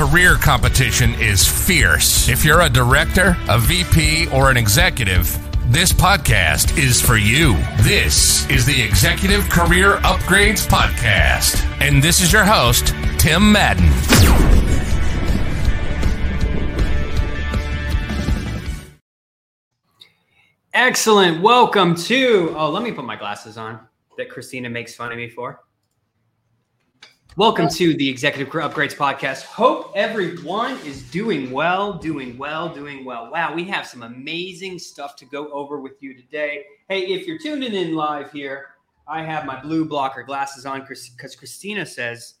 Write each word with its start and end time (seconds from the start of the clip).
Career 0.00 0.36
competition 0.36 1.12
is 1.20 1.46
fierce. 1.46 2.26
If 2.26 2.42
you're 2.42 2.62
a 2.62 2.70
director, 2.70 3.36
a 3.50 3.58
VP, 3.58 4.28
or 4.28 4.50
an 4.50 4.56
executive, 4.56 5.26
this 5.70 5.92
podcast 5.92 6.78
is 6.78 7.02
for 7.02 7.18
you. 7.18 7.52
This 7.82 8.48
is 8.48 8.64
the 8.64 8.80
Executive 8.80 9.46
Career 9.50 9.96
Upgrades 9.96 10.66
Podcast. 10.66 11.62
And 11.82 12.02
this 12.02 12.22
is 12.22 12.32
your 12.32 12.46
host, 12.46 12.94
Tim 13.18 13.52
Madden. 13.52 13.90
Excellent. 20.72 21.42
Welcome 21.42 21.94
to. 21.94 22.54
Oh, 22.56 22.70
let 22.70 22.82
me 22.82 22.92
put 22.92 23.04
my 23.04 23.16
glasses 23.16 23.58
on 23.58 23.78
that 24.16 24.30
Kristina 24.30 24.72
makes 24.72 24.94
fun 24.94 25.12
of 25.12 25.18
me 25.18 25.28
for. 25.28 25.60
Welcome 27.36 27.68
to 27.68 27.94
the 27.94 28.08
Executive 28.08 28.50
Career 28.50 28.68
Upgrades 28.68 28.96
Podcast. 28.96 29.44
Hope 29.44 29.92
everyone 29.94 30.72
is 30.78 31.08
doing 31.10 31.52
well, 31.52 31.92
doing 31.92 32.36
well, 32.36 32.68
doing 32.68 33.04
well. 33.04 33.30
Wow, 33.30 33.54
we 33.54 33.62
have 33.64 33.86
some 33.86 34.02
amazing 34.02 34.80
stuff 34.80 35.14
to 35.16 35.24
go 35.26 35.48
over 35.52 35.80
with 35.80 36.02
you 36.02 36.12
today. 36.12 36.64
Hey, 36.88 37.06
if 37.06 37.28
you're 37.28 37.38
tuning 37.38 37.72
in 37.72 37.94
live 37.94 38.32
here, 38.32 38.70
I 39.06 39.22
have 39.22 39.46
my 39.46 39.60
blue 39.60 39.84
blocker 39.84 40.24
glasses 40.24 40.66
on 40.66 40.80
because 40.80 41.36
Kristina 41.36 41.86
says, 41.86 42.34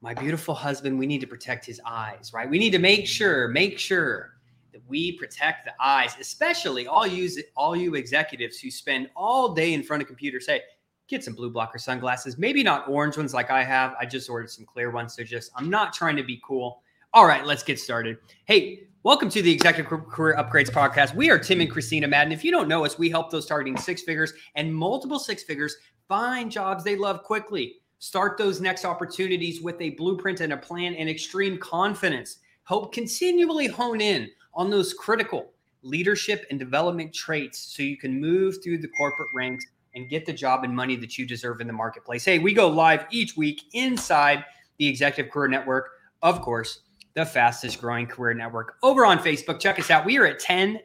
My 0.00 0.12
beautiful 0.12 0.54
husband, 0.54 0.98
we 0.98 1.06
need 1.06 1.20
to 1.20 1.28
protect 1.28 1.64
his 1.64 1.80
eyes, 1.86 2.32
right? 2.34 2.50
We 2.50 2.58
need 2.58 2.72
to 2.72 2.80
make 2.80 3.06
sure, 3.06 3.46
make 3.46 3.78
sure 3.78 4.32
that 4.72 4.82
we 4.88 5.12
protect 5.12 5.66
the 5.66 5.72
eyes, 5.80 6.16
especially 6.20 6.88
all 6.88 7.06
you 7.06 7.30
all 7.56 7.76
you 7.76 7.94
executives 7.94 8.58
who 8.58 8.72
spend 8.72 9.08
all 9.14 9.54
day 9.54 9.72
in 9.72 9.84
front 9.84 10.02
of 10.02 10.08
computers. 10.08 10.46
Say, 10.46 10.62
get 11.10 11.24
some 11.24 11.34
blue 11.34 11.50
blocker 11.50 11.76
sunglasses. 11.76 12.38
Maybe 12.38 12.62
not 12.62 12.88
orange 12.88 13.16
ones 13.16 13.34
like 13.34 13.50
I 13.50 13.64
have. 13.64 13.96
I 14.00 14.06
just 14.06 14.30
ordered 14.30 14.48
some 14.48 14.64
clear 14.64 14.92
ones. 14.92 15.14
So 15.14 15.24
just 15.24 15.50
I'm 15.56 15.68
not 15.68 15.92
trying 15.92 16.14
to 16.16 16.22
be 16.22 16.40
cool. 16.44 16.82
All 17.12 17.26
right, 17.26 17.44
let's 17.44 17.64
get 17.64 17.80
started. 17.80 18.18
Hey, 18.44 18.84
welcome 19.02 19.28
to 19.30 19.42
the 19.42 19.50
Executive 19.50 19.90
Career 19.90 20.36
Upgrades 20.36 20.70
Podcast. 20.70 21.12
We 21.16 21.28
are 21.28 21.38
Tim 21.38 21.60
and 21.60 21.68
Kristina 21.68 22.08
Madden. 22.08 22.32
If 22.32 22.44
you 22.44 22.52
don't 22.52 22.68
know 22.68 22.84
us, 22.84 22.96
we 22.96 23.10
help 23.10 23.28
those 23.28 23.44
targeting 23.44 23.76
six 23.76 24.02
figures 24.02 24.32
and 24.54 24.72
multiple 24.72 25.18
six 25.18 25.42
figures 25.42 25.74
find 26.06 26.48
jobs 26.48 26.84
they 26.84 26.94
love 26.94 27.24
quickly. 27.24 27.74
Start 27.98 28.38
those 28.38 28.60
next 28.60 28.84
opportunities 28.84 29.60
with 29.60 29.80
a 29.80 29.90
blueprint 29.90 30.40
and 30.40 30.52
a 30.52 30.56
plan 30.56 30.94
and 30.94 31.10
extreme 31.10 31.58
confidence. 31.58 32.38
Help 32.62 32.94
continually 32.94 33.66
hone 33.66 34.00
in 34.00 34.30
on 34.54 34.70
those 34.70 34.94
critical 34.94 35.50
leadership 35.82 36.46
and 36.50 36.58
development 36.60 37.12
traits 37.12 37.74
so 37.74 37.82
you 37.82 37.96
can 37.96 38.20
move 38.20 38.62
through 38.62 38.78
the 38.78 38.88
corporate 38.96 39.28
ranks 39.34 39.64
and 39.94 40.08
get 40.08 40.26
the 40.26 40.32
job 40.32 40.64
and 40.64 40.74
money 40.74 40.96
that 40.96 41.18
you 41.18 41.26
deserve 41.26 41.60
in 41.60 41.66
the 41.66 41.72
marketplace. 41.72 42.24
Hey, 42.24 42.38
we 42.38 42.52
go 42.52 42.68
live 42.68 43.06
each 43.10 43.36
week 43.36 43.62
inside 43.72 44.44
the 44.78 44.86
Executive 44.86 45.32
Career 45.32 45.48
Network, 45.48 45.90
of 46.22 46.40
course, 46.40 46.80
the 47.14 47.26
fastest 47.26 47.80
growing 47.80 48.06
career 48.06 48.34
network 48.34 48.76
over 48.82 49.04
on 49.04 49.18
Facebook. 49.18 49.60
Check 49.60 49.78
us 49.78 49.90
out. 49.90 50.04
We 50.04 50.16
are 50.18 50.26
at 50.26 50.38
10 50.38 50.80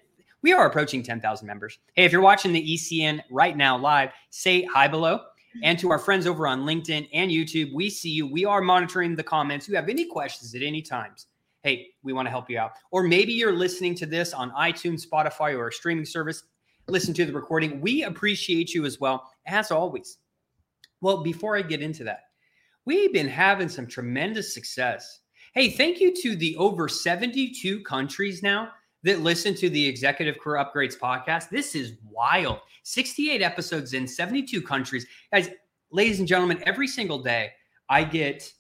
we 0.46 0.54
are 0.54 0.68
approaching 0.68 1.02
10,000 1.02 1.48
members. 1.48 1.80
Hey, 1.96 2.06
if 2.06 2.12
you're 2.12 2.22
watching 2.22 2.54
the 2.54 2.76
ECN 2.76 3.20
right 3.32 3.58
now 3.58 3.80
live, 3.80 4.12
say 4.30 4.64
hi 4.64 4.88
below. 4.88 5.22
And 5.64 5.80
to 5.80 5.90
our 5.90 5.98
friends 5.98 6.28
over 6.28 6.46
on 6.46 6.66
LinkedIn 6.66 7.10
and 7.14 7.32
YouTube, 7.32 7.74
we 7.74 7.90
see 7.90 8.12
you. 8.12 8.28
We 8.28 8.46
are 8.46 8.62
monitoring 8.62 9.16
the 9.16 9.24
comments. 9.24 9.68
You 9.68 9.76
have 9.76 9.90
any 9.90 10.06
questions 10.06 10.54
at 10.54 10.62
any 10.62 10.84
times, 10.84 11.26
hey, 11.64 11.88
we 12.04 12.14
want 12.14 12.28
to 12.28 12.30
help 12.30 12.48
you 12.48 12.60
out. 12.60 12.74
Or 12.92 13.02
maybe 13.02 13.34
you're 13.34 13.56
listening 13.56 13.96
to 13.96 14.06
this 14.06 14.36
on 14.36 14.52
iTunes, 14.52 15.04
Spotify, 15.04 15.58
or 15.58 15.70
a 15.70 15.72
streaming 15.72 16.06
service. 16.06 16.44
Listen 16.88 17.14
to 17.16 17.26
the 17.26 17.34
recording. 17.34 17.82
We 17.82 18.04
appreciate 18.04 18.74
you 18.74 18.86
as 18.86 19.00
well, 19.00 19.30
as 19.48 19.72
always. 19.72 20.18
Well, 21.02 21.24
before 21.24 21.58
I 21.58 21.62
get 21.62 21.82
into 21.82 22.04
that, 22.04 22.22
we've 22.86 23.14
been 23.14 23.28
having 23.28 23.70
some 23.70 23.88
tremendous 23.88 24.54
success. 24.54 25.22
Hey, 25.54 25.70
thank 25.70 26.00
you 26.00 26.14
to 26.22 26.36
the 26.36 26.56
over 26.58 26.88
72 26.88 27.82
countries 27.82 28.44
now 28.44 28.72
that 29.04 29.22
listen 29.22 29.54
to 29.56 29.70
the 29.70 29.86
Executive 29.88 30.40
Career 30.40 30.64
Upgrades 30.64 30.98
podcast. 30.98 31.50
This 31.50 31.76
is 31.76 31.94
wild. 32.10 32.60
68 32.84 33.42
episodes 33.42 33.94
in 33.94 34.08
72 34.08 34.62
countries. 34.62 35.06
Guys, 35.32 35.50
ladies 35.92 36.20
and 36.20 36.28
gentlemen, 36.28 36.62
every 36.66 36.88
single 36.88 37.20
day 37.20 37.52
I 37.90 38.04
get 38.04 38.52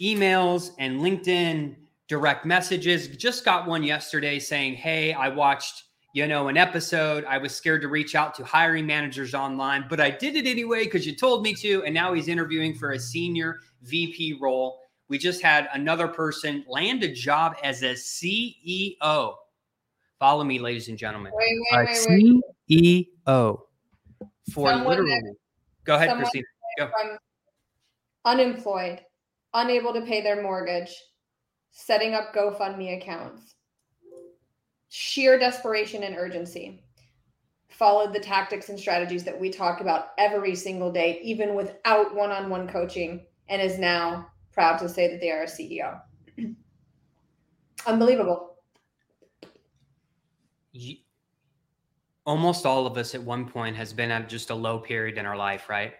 emails 0.00 0.72
and 0.78 1.00
LinkedIn 1.00 1.76
direct 2.08 2.46
messages. 2.46 3.08
Just 3.08 3.44
got 3.44 3.66
one 3.66 3.82
yesterday 3.82 4.38
saying, 4.38 4.74
Hey, 4.74 5.12
I 5.12 5.28
watched, 5.28 5.84
you 6.14 6.26
know, 6.26 6.48
an 6.48 6.56
episode. 6.56 7.24
I 7.24 7.38
was 7.38 7.54
scared 7.54 7.82
to 7.82 7.88
reach 7.88 8.14
out 8.14 8.34
to 8.36 8.44
hiring 8.44 8.86
managers 8.86 9.34
online, 9.34 9.86
but 9.88 10.00
I 10.00 10.10
did 10.10 10.36
it 10.36 10.46
anyway 10.46 10.84
because 10.84 11.06
you 11.06 11.14
told 11.14 11.42
me 11.42 11.54
to. 11.54 11.84
And 11.84 11.94
now 11.94 12.12
he's 12.14 12.28
interviewing 12.28 12.74
for 12.74 12.92
a 12.92 12.98
senior 12.98 13.58
VP 13.82 14.38
role. 14.40 14.80
We 15.08 15.18
just 15.18 15.42
had 15.42 15.68
another 15.72 16.08
person 16.08 16.64
land 16.68 17.02
a 17.02 17.12
job 17.12 17.56
as 17.62 17.82
a 17.82 17.94
CEO. 17.94 19.34
Follow 20.18 20.44
me, 20.44 20.58
ladies 20.58 20.88
and 20.88 20.98
gentlemen. 20.98 21.32
Wait, 21.34 21.58
wait, 21.72 21.88
wait, 22.08 22.42
wait. 22.70 23.06
CEO 23.06 23.60
for 24.52 24.68
Someone 24.70 24.86
literally. 24.88 25.10
that- 25.10 25.34
Go 25.84 25.94
ahead, 25.94 26.10
someone 26.10 26.26
Kristina. 26.26 26.42
Go. 26.78 26.90
Unemployed, 28.24 29.00
unable 29.54 29.94
to 29.94 30.02
pay 30.02 30.20
their 30.20 30.42
mortgage, 30.42 30.94
setting 31.70 32.12
up 32.14 32.34
GoFundMe 32.34 32.98
accounts, 33.00 33.54
sheer 34.88 35.38
desperation 35.38 36.02
and 36.02 36.16
urgency. 36.16 36.82
Followed 37.68 38.12
the 38.12 38.20
tactics 38.20 38.70
and 38.70 38.78
strategies 38.78 39.24
that 39.24 39.38
we 39.38 39.50
talk 39.50 39.80
about 39.80 40.08
every 40.18 40.54
single 40.54 40.90
day, 40.90 41.20
even 41.22 41.54
without 41.54 42.14
one 42.14 42.30
on 42.30 42.50
one 42.50 42.66
coaching, 42.66 43.26
and 43.48 43.62
is 43.62 43.78
now 43.78 44.26
proud 44.52 44.78
to 44.78 44.88
say 44.88 45.08
that 45.08 45.20
they 45.20 45.30
are 45.30 45.42
a 45.42 45.46
CEO. 45.46 46.00
Unbelievable. 47.86 48.56
Almost 52.26 52.66
all 52.66 52.86
of 52.86 52.98
us 52.98 53.14
at 53.14 53.22
one 53.22 53.48
point 53.48 53.76
has 53.76 53.92
been 53.92 54.10
at 54.10 54.28
just 54.28 54.50
a 54.50 54.54
low 54.54 54.78
period 54.78 55.16
in 55.16 55.24
our 55.24 55.36
life 55.36 55.68
right 55.68 55.94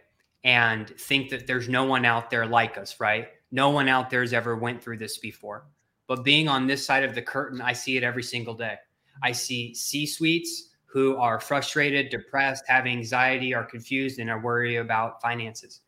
and 0.45 0.89
think 0.89 1.31
that 1.31 1.47
there's 1.47 1.69
no 1.69 1.85
one 1.85 2.05
out 2.05 2.31
there 2.31 2.47
like 2.47 2.79
us 2.79 3.01
right 3.01 3.29
no 3.51 3.71
one 3.71 3.89
out 3.89 4.11
there 4.11 4.21
has 4.21 4.33
ever 4.33 4.57
went 4.57 4.83
through 4.83 4.99
this 4.99 5.19
before 5.19 5.67
but 6.09 6.25
being 6.25 6.49
on 6.49 6.67
this 6.67 6.85
side 6.85 7.05
of 7.05 7.15
the 7.15 7.23
curtain 7.23 7.61
i 7.61 7.73
see 7.73 7.97
it 7.97 8.03
every 8.03 8.23
single 8.23 8.55
day. 8.55 8.77
I 9.23 9.33
see 9.33 9.75
c 9.75 10.07
suites 10.07 10.71
who 10.87 11.17
are 11.17 11.39
frustrated 11.39 12.09
depressed 12.09 12.65
have 12.67 12.87
anxiety 12.87 13.55
are 13.55 13.65
confused 13.65 14.19
and 14.19 14.31
are 14.31 14.41
worried 14.41 14.77
about 14.77 15.21
finances. 15.21 15.83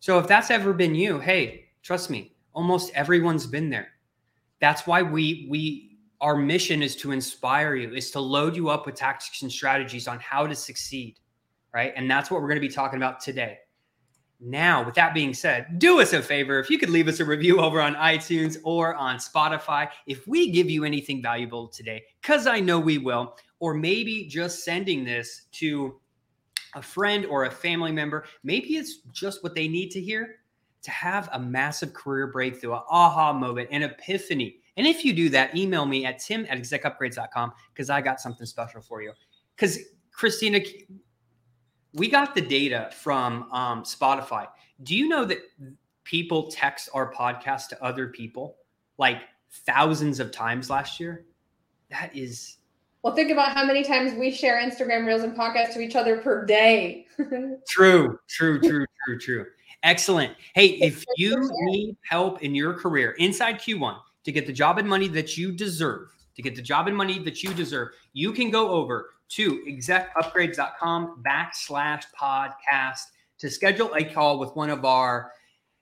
So 0.00 0.18
if 0.18 0.28
that's 0.28 0.50
ever 0.50 0.72
been 0.72 0.94
you 0.94 1.18
hey 1.18 1.66
trust 1.82 2.10
me 2.10 2.34
almost 2.54 2.92
everyone's 2.94 3.46
been 3.46 3.70
there. 3.70 3.88
That's 4.60 4.86
why 4.86 5.02
we 5.02 5.46
we 5.50 5.96
our 6.20 6.36
mission 6.36 6.82
is 6.82 6.94
to 6.96 7.10
inspire 7.10 7.74
you 7.74 7.94
is 7.94 8.12
to 8.12 8.20
load 8.20 8.54
you 8.54 8.68
up 8.68 8.86
with 8.86 8.94
tactics 8.94 9.42
and 9.42 9.50
strategies 9.50 10.06
on 10.06 10.20
how 10.20 10.46
to 10.46 10.54
succeed 10.54 11.18
right? 11.74 11.92
And 11.96 12.10
that's 12.10 12.30
what 12.30 12.40
we're 12.40 12.48
going 12.48 12.60
to 12.60 12.68
be 12.68 12.72
talking 12.72 12.98
about 12.98 13.20
today 13.20 13.58
now 14.44 14.84
with 14.84 14.94
that 14.94 15.14
being 15.14 15.32
said 15.32 15.78
do 15.78 16.00
us 16.00 16.12
a 16.12 16.20
favor 16.20 16.58
if 16.58 16.68
you 16.68 16.78
could 16.78 16.90
leave 16.90 17.08
us 17.08 17.20
a 17.20 17.24
review 17.24 17.60
over 17.60 17.80
on 17.80 17.94
itunes 17.94 18.58
or 18.64 18.94
on 18.96 19.16
spotify 19.16 19.88
if 20.06 20.26
we 20.26 20.50
give 20.50 20.68
you 20.68 20.84
anything 20.84 21.22
valuable 21.22 21.68
today 21.68 22.02
because 22.20 22.46
i 22.46 22.58
know 22.58 22.78
we 22.78 22.98
will 22.98 23.36
or 23.60 23.72
maybe 23.72 24.24
just 24.24 24.64
sending 24.64 25.04
this 25.04 25.46
to 25.52 25.98
a 26.74 26.82
friend 26.82 27.24
or 27.26 27.44
a 27.44 27.50
family 27.50 27.92
member 27.92 28.24
maybe 28.42 28.76
it's 28.76 28.98
just 29.12 29.42
what 29.42 29.54
they 29.54 29.68
need 29.68 29.90
to 29.90 30.00
hear 30.00 30.40
to 30.82 30.90
have 30.90 31.28
a 31.32 31.38
massive 31.38 31.94
career 31.94 32.26
breakthrough, 32.26 32.74
an 32.74 32.82
aha 32.90 33.32
moment, 33.32 33.68
an 33.70 33.82
epiphany. 33.82 34.56
And 34.76 34.86
if 34.86 35.04
you 35.04 35.12
do 35.12 35.28
that, 35.30 35.56
email 35.56 35.86
me 35.86 36.04
at 36.04 36.18
tim 36.18 36.46
at 36.48 36.58
execupgrades.com 36.58 37.52
because 37.72 37.88
I 37.88 38.00
got 38.00 38.20
something 38.20 38.46
special 38.46 38.80
for 38.80 39.02
you. 39.02 39.12
Because 39.54 39.78
Kristina, 40.18 40.66
we 41.94 42.08
got 42.08 42.34
the 42.34 42.40
data 42.40 42.90
from 42.94 43.50
um, 43.52 43.82
Spotify. 43.82 44.46
Do 44.82 44.96
you 44.96 45.08
know 45.08 45.24
that 45.24 45.38
people 46.04 46.50
text 46.50 46.88
our 46.94 47.12
podcast 47.12 47.68
to 47.68 47.82
other 47.82 48.08
people 48.08 48.56
like 48.98 49.18
thousands 49.66 50.20
of 50.20 50.30
times 50.30 50.70
last 50.70 50.98
year? 50.98 51.26
That 51.90 52.14
is 52.16 52.56
Well, 53.02 53.14
think 53.14 53.30
about 53.30 53.54
how 53.54 53.64
many 53.64 53.84
times 53.84 54.14
we 54.14 54.30
share 54.30 54.60
Instagram 54.60 55.06
reels 55.06 55.22
and 55.22 55.36
podcasts 55.36 55.74
to 55.74 55.80
each 55.80 55.96
other 55.96 56.18
per 56.18 56.44
day. 56.44 57.06
True, 57.68 58.18
true, 58.28 58.60
true, 58.60 58.86
true, 59.04 59.18
true. 59.18 59.46
Excellent. 59.82 60.34
Hey, 60.54 60.78
if 60.80 61.04
you 61.16 61.50
need 61.64 61.96
help 62.08 62.42
in 62.42 62.54
your 62.54 62.74
career 62.74 63.12
inside 63.18 63.56
Q1, 63.56 63.98
to 64.24 64.32
get 64.32 64.46
the 64.46 64.52
job 64.52 64.78
and 64.78 64.88
money 64.88 65.08
that 65.08 65.36
you 65.36 65.52
deserve, 65.52 66.08
to 66.36 66.42
get 66.42 66.54
the 66.54 66.62
job 66.62 66.86
and 66.88 66.96
money 66.96 67.18
that 67.18 67.42
you 67.42 67.52
deserve, 67.54 67.88
you 68.12 68.32
can 68.32 68.50
go 68.50 68.70
over 68.70 69.10
to 69.34 69.64
execupgrades.com 69.66 71.22
backslash 71.26 72.04
podcast 72.20 73.00
to 73.38 73.50
schedule 73.50 73.92
a 73.94 74.04
call 74.04 74.38
with 74.38 74.54
one 74.54 74.70
of 74.70 74.84
our 74.84 75.32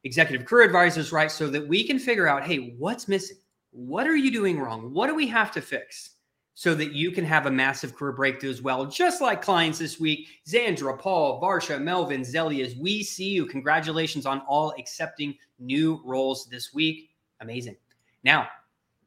executive 0.04 0.46
career 0.46 0.64
advisors, 0.64 1.12
right? 1.12 1.30
So 1.30 1.48
that 1.48 1.66
we 1.66 1.84
can 1.84 1.98
figure 1.98 2.28
out, 2.28 2.44
hey, 2.44 2.74
what's 2.78 3.08
missing? 3.08 3.36
What 3.72 4.06
are 4.06 4.16
you 4.16 4.30
doing 4.30 4.58
wrong? 4.58 4.92
What 4.92 5.08
do 5.08 5.14
we 5.14 5.26
have 5.28 5.52
to 5.52 5.60
fix? 5.60 6.16
So 6.54 6.74
that 6.74 6.92
you 6.92 7.10
can 7.10 7.24
have 7.24 7.46
a 7.46 7.50
massive 7.50 7.94
career 7.96 8.12
breakthrough 8.12 8.50
as 8.50 8.60
well, 8.60 8.84
just 8.86 9.20
like 9.20 9.40
clients 9.40 9.78
this 9.78 9.98
week 9.98 10.28
Zandra, 10.46 10.98
Paul, 10.98 11.40
Varsha, 11.40 11.80
Melvin, 11.80 12.20
Zelias. 12.20 12.76
We 12.78 13.02
see 13.02 13.30
you. 13.30 13.46
Congratulations 13.46 14.26
on 14.26 14.40
all 14.42 14.74
accepting 14.78 15.34
new 15.58 16.00
roles 16.04 16.46
this 16.46 16.74
week. 16.74 17.10
Amazing. 17.40 17.76
Now, 18.24 18.48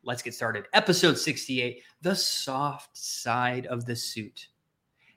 let's 0.03 0.21
get 0.21 0.33
started. 0.33 0.65
Episode 0.73 1.17
68 1.17 1.81
The 2.01 2.15
Soft 2.15 2.95
Side 2.97 3.65
of 3.67 3.85
the 3.85 3.95
Suit. 3.95 4.47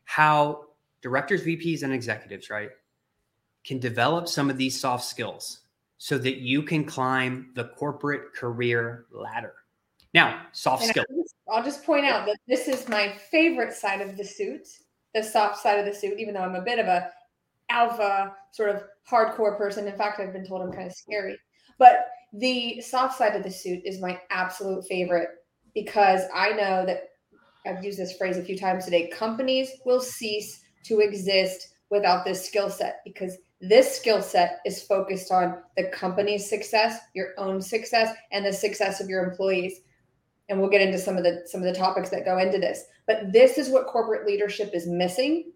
How 0.05 0.67
directors, 1.03 1.45
VPs, 1.45 1.83
and 1.83 1.93
executives, 1.93 2.51
right, 2.51 2.71
can 3.65 3.79
develop 3.79 4.29
some 4.29 4.49
of 4.49 4.57
these 4.57 4.79
soft 4.79 5.05
skills 5.05 5.61
so 5.99 6.19
that 6.19 6.37
you 6.37 6.63
can 6.63 6.85
climb 6.85 7.51
the 7.55 7.65
corporate 7.65 8.35
career 8.35 9.07
ladder. 9.11 9.55
Now, 10.15 10.43
soft 10.53 10.83
And 10.85 10.91
skills. 10.91 11.07
I'll 11.11 11.23
just, 11.23 11.35
I'll 11.49 11.65
just 11.65 11.85
point 11.85 12.07
out 12.07 12.27
that 12.27 12.39
this 12.47 12.69
is 12.69 12.89
my 12.89 13.13
favorite 13.31 13.73
side 13.73 14.01
of 14.01 14.17
the 14.17 14.25
suit, 14.25 14.69
the 15.15 15.23
soft 15.23 15.59
side 15.61 15.79
of 15.79 15.85
the 15.85 15.95
suit, 15.95 16.19
even 16.19 16.35
though 16.35 16.41
I'm 16.41 16.55
a 16.55 16.63
bit 16.63 16.79
of 16.79 16.87
a 16.87 17.11
alpha 17.69 18.35
sort 18.53 18.71
of 18.71 18.85
hardcore 19.11 19.59
person. 19.59 19.87
In 19.87 19.97
fact, 19.97 20.21
I've 20.21 20.33
been 20.33 20.47
told 20.47 20.63
I'm 20.63 20.73
kind 20.73 20.87
of 20.87 20.93
scary. 20.93 21.39
But 21.79 22.07
the 22.33 22.81
soft 22.81 23.17
side 23.17 23.35
of 23.35 23.43
the 23.43 23.51
suit 23.51 23.83
is 23.85 24.01
my 24.01 24.21
absolute 24.31 24.87
favorite 24.87 25.29
because 25.75 26.23
I 26.35 26.51
know 26.51 26.87
that 26.87 27.11
I've 27.67 27.85
used 27.85 27.99
this 27.99 28.17
phrase 28.17 28.37
a 28.37 28.43
few 28.43 28.59
times 28.59 28.85
today. 28.85 29.09
Companies 29.09 29.71
will 29.85 30.01
cease 30.01 30.63
to 30.85 31.01
exist 31.01 31.75
without 31.91 32.25
this 32.25 32.47
skill 32.47 32.71
set 32.71 33.01
because 33.05 33.37
this 33.61 33.97
skill 33.97 34.23
set 34.23 34.61
is 34.67 34.83
focused 34.83 35.33
on 35.33 35.63
the 35.77 35.85
company's 35.85 36.49
success, 36.49 36.99
your 37.15 37.29
own 37.39 37.63
success, 37.63 38.15
and 38.33 38.45
the 38.45 38.53
success 38.53 39.01
of 39.01 39.09
your 39.09 39.25
employees 39.25 39.81
and 40.49 40.61
we'll 40.61 40.71
get 40.71 40.81
into 40.81 40.99
some 40.99 41.17
of 41.17 41.25
the 41.25 41.43
some 41.47 41.63
of 41.63 41.67
the 41.67 41.79
topics 41.79 42.11
that 42.11 42.25
go 42.25 42.39
into 42.39 42.59
this 42.59 42.85
but 43.07 43.33
this 43.33 43.59
is 43.59 43.69
what 43.69 43.87
corporate 43.87 44.27
leadership 44.27 44.71
is 44.75 44.87
missing 44.87 45.53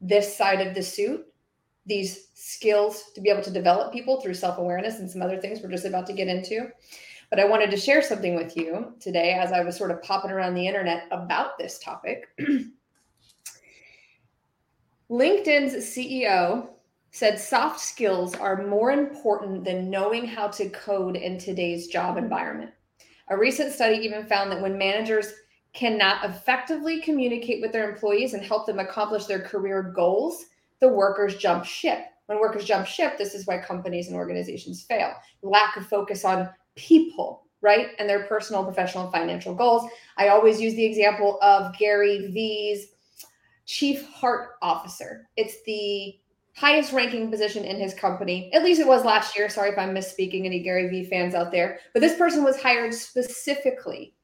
this 0.00 0.36
side 0.36 0.66
of 0.66 0.74
the 0.74 0.82
suit 0.82 1.26
these 1.90 2.28
skills 2.34 3.10
to 3.14 3.20
be 3.20 3.28
able 3.28 3.42
to 3.42 3.50
develop 3.50 3.92
people 3.92 4.20
through 4.20 4.32
self-awareness 4.32 5.00
and 5.00 5.10
some 5.10 5.20
other 5.20 5.38
things 5.38 5.60
we're 5.60 5.68
just 5.68 5.84
about 5.84 6.06
to 6.06 6.14
get 6.14 6.28
into. 6.28 6.70
But 7.28 7.40
i 7.40 7.44
wanted 7.44 7.70
to 7.70 7.76
share 7.76 8.00
something 8.00 8.34
with 8.34 8.56
you 8.56 8.94
today 8.98 9.34
as 9.34 9.52
i 9.52 9.60
was 9.60 9.76
sort 9.76 9.90
of 9.90 10.02
popping 10.02 10.30
around 10.30 10.54
the 10.54 10.66
internet 10.66 11.04
about 11.10 11.58
this 11.58 11.78
topic. 11.78 12.28
Linkedin's 15.10 15.74
ceo 15.74 16.68
said 17.10 17.38
soft 17.38 17.80
skills 17.80 18.34
are 18.36 18.66
more 18.66 18.92
important 18.92 19.64
than 19.64 19.90
knowing 19.90 20.24
how 20.24 20.46
to 20.46 20.70
code 20.70 21.16
in 21.16 21.38
today's 21.38 21.88
job 21.88 22.16
environment. 22.16 22.70
A 23.28 23.36
recent 23.36 23.72
study 23.72 23.96
even 23.96 24.26
found 24.26 24.50
that 24.52 24.62
when 24.62 24.78
managers 24.78 25.32
cannot 25.72 26.24
effectively 26.24 27.00
communicate 27.00 27.60
with 27.60 27.72
their 27.72 27.90
employees 27.90 28.34
and 28.34 28.44
help 28.44 28.66
them 28.66 28.78
accomplish 28.78 29.26
their 29.26 29.40
career 29.40 29.92
goals, 29.94 30.46
the 30.80 30.88
workers 30.88 31.36
jump 31.36 31.64
ship. 31.64 32.00
When 32.26 32.38
workers 32.38 32.64
jump 32.64 32.86
ship, 32.86 33.18
this 33.18 33.34
is 33.34 33.46
why 33.46 33.58
companies 33.58 34.08
and 34.08 34.16
organizations 34.16 34.82
fail. 34.82 35.12
Lack 35.42 35.76
of 35.76 35.86
focus 35.86 36.24
on 36.24 36.48
people, 36.76 37.46
right? 37.60 37.88
And 37.98 38.08
their 38.08 38.24
personal, 38.24 38.64
professional, 38.64 39.04
and 39.04 39.12
financial 39.12 39.54
goals. 39.54 39.90
I 40.16 40.28
always 40.28 40.60
use 40.60 40.74
the 40.74 40.84
example 40.84 41.38
of 41.42 41.76
Gary 41.76 42.28
Vee's 42.32 42.88
chief 43.66 44.08
heart 44.10 44.50
officer. 44.62 45.28
It's 45.36 45.62
the 45.64 46.14
highest 46.56 46.92
ranking 46.92 47.30
position 47.30 47.64
in 47.64 47.80
his 47.80 47.94
company. 47.94 48.52
At 48.52 48.64
least 48.64 48.80
it 48.80 48.86
was 48.86 49.04
last 49.04 49.36
year. 49.36 49.48
Sorry 49.48 49.70
if 49.70 49.78
I'm 49.78 49.94
misspeaking 49.94 50.44
any 50.44 50.62
Gary 50.62 50.88
Vee 50.88 51.08
fans 51.08 51.34
out 51.34 51.50
there. 51.50 51.78
But 51.92 52.00
this 52.00 52.18
person 52.18 52.44
was 52.44 52.60
hired 52.60 52.94
specifically 52.94 54.14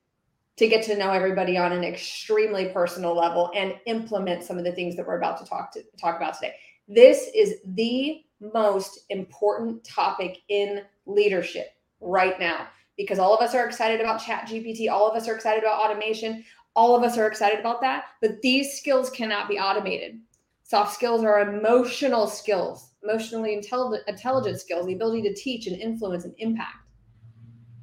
to 0.56 0.68
get 0.68 0.82
to 0.84 0.96
know 0.96 1.10
everybody 1.10 1.58
on 1.58 1.72
an 1.72 1.84
extremely 1.84 2.68
personal 2.68 3.14
level 3.14 3.50
and 3.54 3.74
implement 3.86 4.42
some 4.42 4.58
of 4.58 4.64
the 4.64 4.72
things 4.72 4.96
that 4.96 5.06
we're 5.06 5.18
about 5.18 5.38
to 5.38 5.44
talk 5.44 5.72
to 5.72 5.82
talk 6.00 6.16
about 6.16 6.34
today. 6.34 6.54
This 6.88 7.30
is 7.34 7.56
the 7.64 8.24
most 8.40 9.00
important 9.10 9.84
topic 9.84 10.38
in 10.48 10.82
leadership 11.06 11.68
right 12.00 12.38
now 12.38 12.68
because 12.96 13.18
all 13.18 13.34
of 13.34 13.40
us 13.40 13.54
are 13.54 13.66
excited 13.66 14.00
about 14.00 14.20
chat 14.20 14.46
gpt 14.46 14.90
all 14.90 15.10
of 15.10 15.16
us 15.16 15.26
are 15.26 15.34
excited 15.34 15.62
about 15.64 15.80
automation 15.80 16.44
all 16.74 16.94
of 16.94 17.02
us 17.02 17.16
are 17.16 17.26
excited 17.26 17.58
about 17.58 17.80
that 17.80 18.04
but 18.20 18.32
these 18.42 18.76
skills 18.76 19.08
cannot 19.08 19.48
be 19.48 19.58
automated 19.58 20.20
Soft 20.68 20.94
skills 20.94 21.22
are 21.22 21.48
emotional 21.48 22.26
skills, 22.26 22.90
emotionally 23.04 23.54
intelligent, 23.54 24.02
intelligent 24.08 24.60
skills, 24.60 24.84
the 24.84 24.94
ability 24.94 25.22
to 25.22 25.32
teach 25.32 25.68
and 25.68 25.80
influence 25.80 26.24
and 26.24 26.34
impact, 26.38 26.78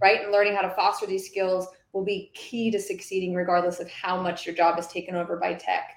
right? 0.01 0.21
And 0.21 0.33
learning 0.33 0.53
how 0.53 0.63
to 0.63 0.75
foster 0.75 1.05
these 1.05 1.25
skills 1.25 1.65
will 1.94 2.04
be 2.04 2.31
key 2.34 2.72
to 2.72 2.80
succeeding, 2.80 3.34
regardless 3.34 3.80
of 3.80 3.90
how 3.90 4.22
much 4.22 4.45
your 4.45 4.56
job 4.56 4.78
is 4.80 4.88
taken 4.88 5.16
over 5.16 5.38
by 5.38 5.54
tech. 5.54 5.92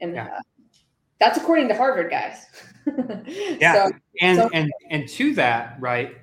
And 0.00 0.14
Yeah. 0.14 0.26
uh, 0.26 0.40
that's 1.18 1.38
according 1.38 1.68
to 1.68 1.74
Harvard, 1.74 2.10
guys. 2.10 2.46
Yeah. 3.26 3.86
So, 3.88 3.92
And 4.22 4.38
So- 4.38 4.50
and 4.54 4.70
and 4.90 5.08
to 5.10 5.34
that, 5.34 5.76
right? 5.80 6.16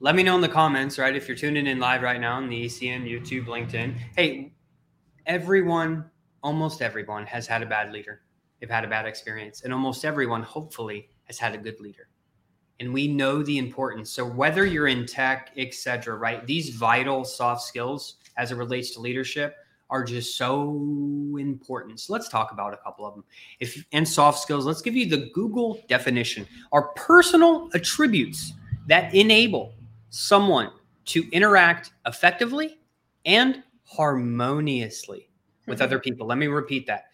Let 0.00 0.14
me 0.14 0.22
know 0.22 0.34
in 0.34 0.40
the 0.40 0.48
comments, 0.48 0.98
right? 0.98 1.14
If 1.16 1.26
you're 1.28 1.36
tuning 1.36 1.66
in 1.66 1.78
live 1.80 2.02
right 2.02 2.20
now 2.20 2.36
on 2.36 2.48
the 2.48 2.64
ECN 2.66 3.04
YouTube, 3.04 3.46
LinkedIn. 3.46 3.94
Hey, 4.16 4.52
everyone, 5.26 6.10
almost 6.42 6.80
everyone 6.82 7.26
has 7.26 7.46
had 7.46 7.62
a 7.62 7.66
bad 7.66 7.92
leader. 7.92 8.22
They've 8.60 8.70
had 8.70 8.84
a 8.84 8.88
bad 8.88 9.06
experience. 9.06 9.62
And 9.62 9.72
almost 9.72 10.04
everyone, 10.04 10.42
hopefully, 10.42 11.08
has 11.24 11.38
had 11.38 11.54
a 11.54 11.58
good 11.58 11.80
leader. 11.80 12.08
And 12.80 12.92
we 12.94 13.06
know 13.06 13.42
the 13.42 13.58
importance. 13.58 14.10
So 14.10 14.24
whether 14.24 14.64
you're 14.64 14.88
in 14.88 15.06
tech, 15.06 15.52
etc., 15.56 16.16
right? 16.16 16.46
These 16.46 16.70
vital 16.70 17.24
soft 17.24 17.62
skills 17.62 18.16
as 18.38 18.52
it 18.52 18.56
relates 18.56 18.92
to 18.92 19.00
leadership 19.00 19.54
are 19.90 20.02
just 20.02 20.36
so 20.36 21.36
important. 21.38 22.00
So 22.00 22.12
let's 22.12 22.28
talk 22.28 22.52
about 22.52 22.72
a 22.72 22.78
couple 22.78 23.04
of 23.04 23.14
them. 23.14 23.24
If 23.58 23.84
and 23.92 24.08
soft 24.08 24.38
skills, 24.38 24.64
let's 24.64 24.80
give 24.80 24.96
you 24.96 25.06
the 25.06 25.30
Google 25.34 25.78
definition. 25.88 26.46
Are 26.72 26.88
personal 26.94 27.68
attributes 27.74 28.54
that 28.86 29.14
enable 29.14 29.74
someone 30.08 30.70
to 31.06 31.28
interact 31.32 31.92
effectively 32.06 32.78
and 33.26 33.62
harmoniously 33.84 35.28
with 35.66 35.80
Mhm. 35.80 35.82
other 35.82 35.98
people. 35.98 36.26
Let 36.26 36.38
me 36.38 36.46
repeat 36.46 36.86
that. 36.86 37.06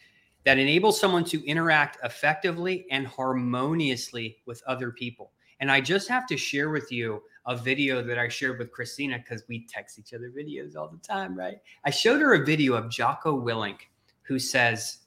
That 0.44 0.58
enables 0.58 1.00
someone 1.00 1.24
to 1.24 1.44
interact 1.44 1.98
effectively 2.04 2.86
and 2.90 3.06
harmoniously 3.06 4.38
with 4.46 4.62
other 4.66 4.92
people. 4.92 5.32
And 5.60 5.70
I 5.70 5.80
just 5.80 6.08
have 6.08 6.26
to 6.26 6.36
share 6.36 6.70
with 6.70 6.92
you 6.92 7.22
a 7.46 7.56
video 7.56 8.02
that 8.02 8.18
I 8.18 8.28
shared 8.28 8.58
with 8.58 8.72
Kristina 8.72 9.18
because 9.18 9.44
we 9.48 9.66
text 9.66 9.98
each 9.98 10.12
other 10.12 10.30
videos 10.30 10.76
all 10.76 10.88
the 10.88 10.98
time, 10.98 11.36
right? 11.36 11.58
I 11.84 11.90
showed 11.90 12.20
her 12.20 12.34
a 12.34 12.44
video 12.44 12.74
of 12.74 12.90
Jocko 12.90 13.40
Willink 13.40 13.78
who 14.22 14.38
says, 14.38 14.98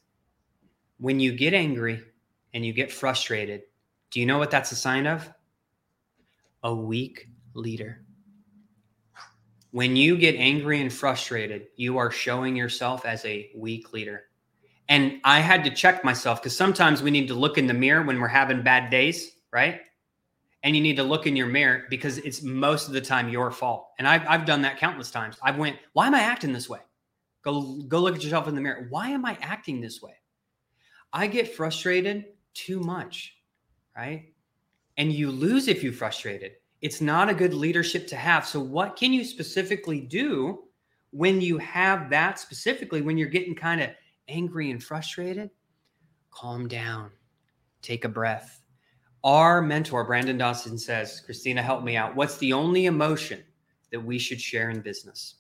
When 1.00 1.20
you 1.20 1.34
get 1.34 1.54
angry 1.54 2.02
and 2.54 2.66
you 2.66 2.74
get 2.74 2.92
frustrated, 2.92 3.64
do 4.12 4.20
you 4.20 4.26
know 4.26 4.38
what 4.38 4.52
that's 4.52 4.72
a 4.72 4.76
sign 4.76 5.06
of? 5.06 5.30
A 6.64 6.74
weak 6.74 7.28
leader. 7.54 8.02
When 9.72 9.96
you 9.96 10.18
get 10.18 10.36
angry 10.36 10.82
and 10.82 10.92
frustrated, 10.92 11.68
you 11.76 12.00
are 12.00 12.10
showing 12.10 12.56
yourself 12.56 13.06
as 13.06 13.24
a 13.26 13.52
weak 13.56 13.94
leader. 13.94 14.24
And 14.88 15.22
I 15.24 15.42
had 15.42 15.64
to 15.66 15.70
check 15.70 16.04
myself 16.04 16.42
because 16.42 16.58
sometimes 16.58 17.04
we 17.04 17.12
need 17.12 17.28
to 17.28 17.36
look 17.36 17.60
in 17.60 17.68
the 17.68 17.76
mirror 17.76 18.02
when 18.02 18.20
we're 18.20 18.28
having 18.28 18.64
bad 18.64 18.90
days, 18.90 19.34
right? 19.52 19.82
And 20.64 20.76
you 20.76 20.82
need 20.82 20.98
to 20.98 21.04
look 21.04 21.26
in 21.26 21.36
your 21.36 21.48
mirror 21.48 21.86
because 21.90 22.18
it's 22.18 22.42
most 22.42 22.88
of 22.88 22.94
the 22.94 23.02
time 23.02 23.30
your 23.30 23.50
fault. 23.50 23.92
And 23.98 24.08
I've, 24.08 24.28
I've 24.28 24.46
done 24.46 24.62
that 24.64 24.78
countless 24.78 25.10
times. 25.10 25.38
I've 25.42 25.58
went, 25.58 25.78
why 25.94 26.08
am 26.08 26.16
I 26.16 26.20
acting 26.20 26.52
this 26.52 26.68
way? 26.68 26.80
Go 27.44 27.82
go 27.88 28.00
look 28.00 28.16
at 28.16 28.24
yourself 28.24 28.48
in 28.48 28.56
the 28.56 28.62
mirror. 28.62 28.88
Why 28.90 29.10
am 29.10 29.26
I 29.26 29.38
acting 29.42 29.80
this 29.80 30.02
way? 30.02 30.14
I 31.14 31.28
get 31.28 31.56
frustrated 31.56 32.26
too 32.54 32.80
much, 32.82 33.36
right? 33.96 34.34
And 34.98 35.14
you 35.14 35.32
lose 35.32 35.68
if 35.68 35.82
you're 35.82 35.94
frustrated. 35.94 36.54
It's 36.82 37.02
not 37.02 37.30
a 37.30 37.34
good 37.34 37.54
leadership 37.54 38.08
to 38.08 38.16
have. 38.16 38.46
So 38.46 38.60
what 38.60 38.96
can 38.96 39.14
you 39.14 39.24
specifically 39.24 40.02
do 40.02 40.64
when 41.12 41.42
you 41.42 41.58
have 41.58 42.10
that 42.10 42.40
specifically 42.40 43.02
when 43.02 43.18
you're 43.18 43.28
getting 43.30 43.56
kind 43.56 43.82
of 43.82 43.90
angry 44.28 44.72
and 44.72 44.84
frustrated? 44.84 45.50
Calm 46.32 46.68
down. 46.68 47.12
Take 47.82 48.06
a 48.06 48.10
breath. 48.10 48.59
Our 49.24 49.62
mentor 49.62 50.06
Brandon 50.06 50.38
Dawson 50.38 50.78
says, 50.78 51.22
"Kristina, 51.28 51.62
help 51.62 51.84
me 51.84 51.98
out. 51.98 52.16
What's 52.16 52.38
the 52.38 52.54
only 52.54 52.86
emotion 52.86 53.44
that 53.92 54.00
we 54.00 54.18
should 54.18 54.40
share 54.40 54.70
in 54.70 54.82
business?" 54.82 55.36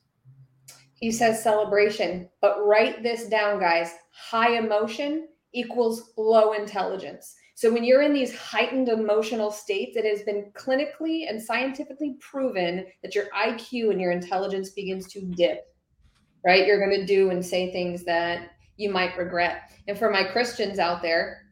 He 0.93 1.11
says 1.11 1.41
celebration, 1.41 2.29
but 2.41 2.65
write 2.65 3.03
this 3.03 3.29
down, 3.29 3.59
guys. 3.59 3.93
High 4.11 4.57
emotion 4.57 5.29
equals 5.53 6.11
low 6.17 6.51
intelligence. 6.53 7.35
So 7.55 7.71
when 7.71 7.83
you're 7.85 8.01
in 8.01 8.13
these 8.13 8.35
heightened 8.37 8.89
emotional 8.89 9.51
states, 9.51 9.95
it 9.95 10.05
has 10.05 10.23
been 10.23 10.51
clinically 10.53 11.29
and 11.29 11.41
scientifically 11.41 12.17
proven 12.19 12.85
that 13.01 13.15
your 13.15 13.25
IQ 13.35 13.91
and 13.91 13.99
your 14.01 14.11
intelligence 14.11 14.71
begins 14.71 15.07
to 15.13 15.21
dip. 15.21 15.73
Right? 16.45 16.65
You're 16.65 16.85
going 16.85 16.99
to 16.99 17.05
do 17.05 17.31
and 17.31 17.45
say 17.45 17.71
things 17.71 18.03
that 18.05 18.51
you 18.77 18.89
might 18.89 19.17
regret. 19.17 19.71
And 19.87 19.97
for 19.97 20.09
my 20.09 20.23
Christians 20.23 20.79
out 20.79 21.01
there, 21.01 21.48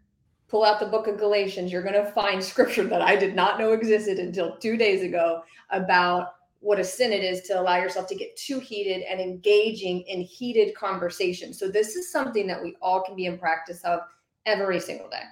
pull 0.47 0.63
out 0.63 0.79
the 0.79 0.85
book 0.85 1.07
of 1.07 1.17
Galatians. 1.17 1.71
You're 1.71 1.83
going 1.83 1.93
to 1.93 2.11
find 2.11 2.43
scripture 2.43 2.85
that 2.85 3.01
I 3.01 3.15
did 3.15 3.35
not 3.35 3.59
know 3.59 3.73
existed 3.73 4.19
until 4.19 4.57
two 4.57 4.77
days 4.77 5.03
ago 5.03 5.43
about 5.69 6.35
what 6.59 6.79
a 6.79 6.83
sin 6.83 7.11
it 7.11 7.23
is 7.23 7.41
to 7.41 7.59
allow 7.59 7.77
yourself 7.77 8.07
to 8.07 8.15
get 8.15 8.35
too 8.35 8.59
heated 8.59 9.03
and 9.03 9.19
engaging 9.19 10.01
in 10.01 10.21
heated 10.21 10.73
conversation. 10.75 11.53
So, 11.53 11.69
this 11.69 11.95
is 11.95 12.11
something 12.11 12.47
that 12.47 12.61
we 12.61 12.75
all 12.81 13.03
can 13.03 13.15
be 13.15 13.25
in 13.25 13.37
practice 13.37 13.83
of 13.83 14.01
every 14.45 14.79
single 14.79 15.09
day. 15.09 15.23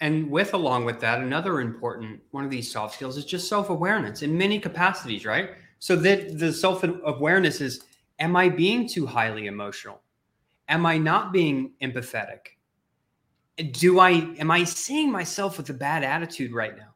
And 0.00 0.30
with 0.30 0.54
along 0.54 0.84
with 0.86 1.00
that, 1.00 1.20
another 1.20 1.60
important 1.60 2.20
one 2.30 2.44
of 2.44 2.50
these 2.50 2.70
soft 2.70 2.94
skills 2.94 3.16
is 3.16 3.24
just 3.24 3.48
self-awareness 3.48 4.22
in 4.22 4.36
many 4.36 4.58
capacities, 4.58 5.24
right? 5.24 5.50
So 5.78 5.96
that 5.96 6.38
the 6.38 6.52
self-awareness 6.52 7.60
is 7.60 7.84
am 8.18 8.36
I 8.36 8.48
being 8.48 8.88
too 8.88 9.06
highly 9.06 9.46
emotional? 9.46 10.02
Am 10.68 10.84
I 10.86 10.98
not 10.98 11.32
being 11.32 11.72
empathetic? 11.82 12.59
Do 13.72 14.00
I 14.00 14.10
am 14.38 14.50
I 14.50 14.64
seeing 14.64 15.10
myself 15.10 15.58
with 15.58 15.70
a 15.70 15.74
bad 15.74 16.02
attitude 16.02 16.52
right 16.52 16.76
now? 16.76 16.94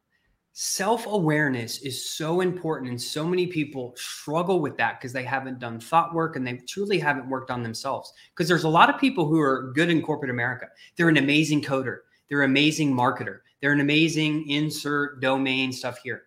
Self-awareness 0.57 1.83
is 1.83 2.11
so 2.11 2.41
important 2.41 2.89
and 2.89 3.01
so 3.01 3.27
many 3.27 3.49
people 3.49 3.93
struggle 3.97 4.61
with 4.61 4.77
that 4.77 5.01
because 5.01 5.13
they 5.13 5.25
haven't 5.25 5.59
done 5.59 5.81
thought 5.81 6.15
work 6.15 6.37
and 6.37 6.47
they 6.47 6.59
truly 6.69 6.99
haven't 6.99 7.29
worked 7.29 7.51
on 7.51 7.63
themselves. 7.63 8.13
Because 8.31 8.49
there's 8.49 8.65
a 8.65 8.69
lot 8.69 8.89
of 8.89 9.01
people 9.01 9.27
who 9.27 9.41
are 9.41 9.73
good 9.75 9.91
in 9.91 10.01
corporate 10.01 10.31
America. 10.31 10.69
They're 10.97 11.09
an 11.09 11.17
amazing 11.17 11.61
coder 11.61 11.99
they're 12.29 12.43
an 12.43 12.51
amazing 12.51 12.95
marketer. 12.95 13.41
They're 13.61 13.73
an 13.73 13.81
amazing 13.81 14.49
insert 14.49 15.21
domain 15.21 15.73
stuff 15.73 15.99
here. 16.03 16.25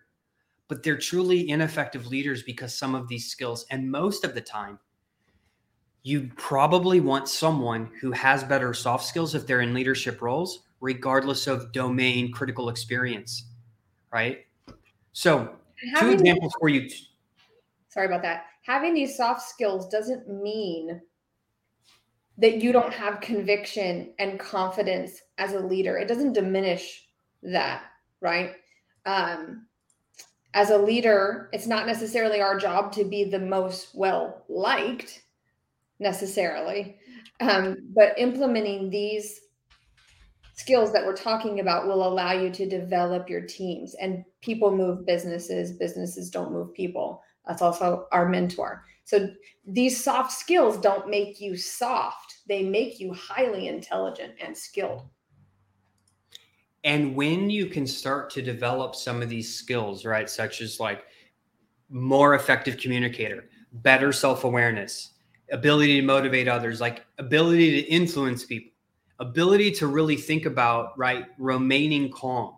But 0.68 0.82
they're 0.82 0.98
truly 0.98 1.50
ineffective 1.50 2.06
leaders 2.06 2.42
because 2.42 2.76
some 2.76 2.94
of 2.94 3.08
these 3.08 3.30
skills, 3.30 3.66
and 3.70 3.90
most 3.90 4.24
of 4.24 4.34
the 4.34 4.40
time, 4.40 4.78
you 6.02 6.30
probably 6.36 7.00
want 7.00 7.28
someone 7.28 7.90
who 8.00 8.12
has 8.12 8.44
better 8.44 8.72
soft 8.72 9.04
skills 9.04 9.34
if 9.34 9.46
they're 9.46 9.60
in 9.60 9.74
leadership 9.74 10.22
roles, 10.22 10.60
regardless 10.80 11.46
of 11.46 11.72
domain 11.72 12.32
critical 12.32 12.68
experience. 12.68 13.44
Right. 14.12 14.46
So, 15.12 15.56
Having 15.94 16.08
two 16.08 16.14
examples 16.14 16.54
for 16.58 16.68
you. 16.68 16.88
Sorry 17.88 18.06
about 18.06 18.22
that. 18.22 18.46
Having 18.62 18.94
these 18.94 19.16
soft 19.16 19.42
skills 19.42 19.88
doesn't 19.88 20.28
mean 20.28 21.00
that 22.38 22.62
you 22.62 22.72
don't 22.72 22.92
have 22.92 23.20
conviction 23.20 24.12
and 24.18 24.38
confidence 24.38 25.20
as 25.38 25.54
a 25.54 25.60
leader. 25.60 25.98
It 25.98 26.06
doesn't 26.06 26.34
diminish 26.34 27.08
that, 27.42 27.82
right? 28.20 28.52
Um, 29.06 29.66
as 30.54 30.70
a 30.70 30.78
leader, 30.78 31.50
it's 31.52 31.66
not 31.66 31.86
necessarily 31.86 32.40
our 32.40 32.58
job 32.58 32.92
to 32.92 33.04
be 33.04 33.24
the 33.24 33.38
most 33.38 33.94
well 33.94 34.44
liked 34.48 35.22
necessarily, 35.98 36.96
um, 37.40 37.76
but 37.94 38.18
implementing 38.18 38.90
these 38.90 39.40
skills 40.54 40.92
that 40.92 41.06
we're 41.06 41.16
talking 41.16 41.60
about 41.60 41.86
will 41.86 42.06
allow 42.06 42.32
you 42.32 42.50
to 42.50 42.68
develop 42.68 43.30
your 43.30 43.42
teams 43.42 43.94
and 44.00 44.24
people 44.40 44.76
move 44.76 45.06
businesses 45.06 45.72
businesses 45.72 46.30
don't 46.30 46.52
move 46.52 46.74
people. 46.74 47.22
That's 47.46 47.62
also 47.62 48.06
our 48.10 48.28
mentor. 48.28 48.84
So 49.04 49.30
these 49.66 50.02
soft 50.02 50.32
skills 50.32 50.76
don't 50.76 51.08
make 51.08 51.40
you 51.40 51.56
soft. 51.56 52.38
They 52.48 52.62
make 52.62 53.00
you 53.00 53.14
highly 53.14 53.68
intelligent 53.68 54.34
and 54.44 54.56
skilled. 54.56 55.08
And 56.84 57.14
when 57.14 57.48
you 57.50 57.66
can 57.66 57.86
start 57.86 58.28
to 58.30 58.42
develop 58.42 58.94
some 58.94 59.22
of 59.22 59.28
these 59.28 59.54
skills, 59.54 60.04
right, 60.04 60.28
such 60.28 60.60
as 60.60 60.78
like 60.78 61.04
more 61.88 62.34
effective 62.34 62.76
communicator, 62.76 63.48
better 63.72 64.12
self 64.12 64.44
awareness, 64.44 65.12
ability 65.52 66.00
to 66.00 66.06
motivate 66.06 66.48
others, 66.48 66.80
like 66.80 67.04
ability 67.18 67.82
to 67.82 67.88
influence 67.88 68.44
people, 68.44 68.72
ability 69.18 69.70
to 69.72 69.86
really 69.86 70.16
think 70.16 70.46
about, 70.46 70.96
right, 70.98 71.26
remaining 71.38 72.10
calm. 72.10 72.54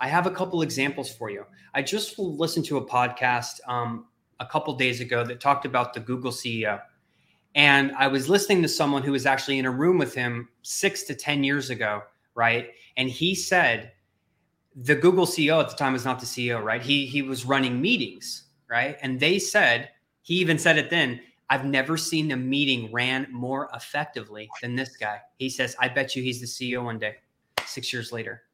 I 0.00 0.08
have 0.08 0.26
a 0.26 0.30
couple 0.30 0.62
examples 0.62 1.14
for 1.14 1.30
you. 1.30 1.44
I 1.74 1.82
just 1.82 2.18
listened 2.18 2.66
to 2.66 2.78
a 2.78 2.84
podcast 2.86 3.60
um, 3.68 4.06
a 4.40 4.46
couple 4.46 4.74
days 4.74 5.00
ago 5.00 5.24
that 5.24 5.40
talked 5.40 5.64
about 5.64 5.94
the 5.94 6.00
Google 6.00 6.32
CEO 6.32 6.80
and 7.54 7.92
I 7.92 8.06
was 8.06 8.28
listening 8.28 8.62
to 8.62 8.68
someone 8.68 9.02
who 9.02 9.12
was 9.12 9.26
actually 9.26 9.58
in 9.58 9.66
a 9.66 9.70
room 9.70 9.98
with 9.98 10.14
him 10.14 10.48
six 10.62 11.02
to 11.04 11.14
10 11.14 11.44
years 11.44 11.70
ago, 11.70 12.02
right? 12.34 12.70
And 12.96 13.10
he 13.10 13.34
said, 13.34 13.92
the 14.74 14.94
Google 14.94 15.26
CEO 15.26 15.60
at 15.60 15.68
the 15.68 15.76
time 15.76 15.92
was 15.92 16.06
not 16.06 16.18
the 16.18 16.24
CEO, 16.24 16.62
right? 16.62 16.80
He 16.80 17.04
he 17.04 17.20
was 17.20 17.44
running 17.44 17.80
meetings, 17.80 18.44
right? 18.70 18.96
And 19.02 19.20
they 19.20 19.38
said, 19.38 19.90
he 20.22 20.36
even 20.36 20.58
said 20.58 20.78
it 20.78 20.88
then, 20.88 21.20
I've 21.52 21.66
never 21.66 21.98
seen 21.98 22.32
a 22.32 22.36
meeting 22.36 22.90
ran 22.90 23.26
more 23.30 23.68
effectively 23.74 24.48
than 24.62 24.74
this 24.74 24.96
guy. 24.96 25.20
He 25.36 25.50
says, 25.50 25.76
I 25.78 25.86
bet 25.86 26.16
you 26.16 26.22
he's 26.22 26.40
the 26.40 26.46
CEO 26.46 26.82
one 26.82 26.98
day, 26.98 27.16
six 27.66 27.92
years 27.92 28.10
later. 28.10 28.44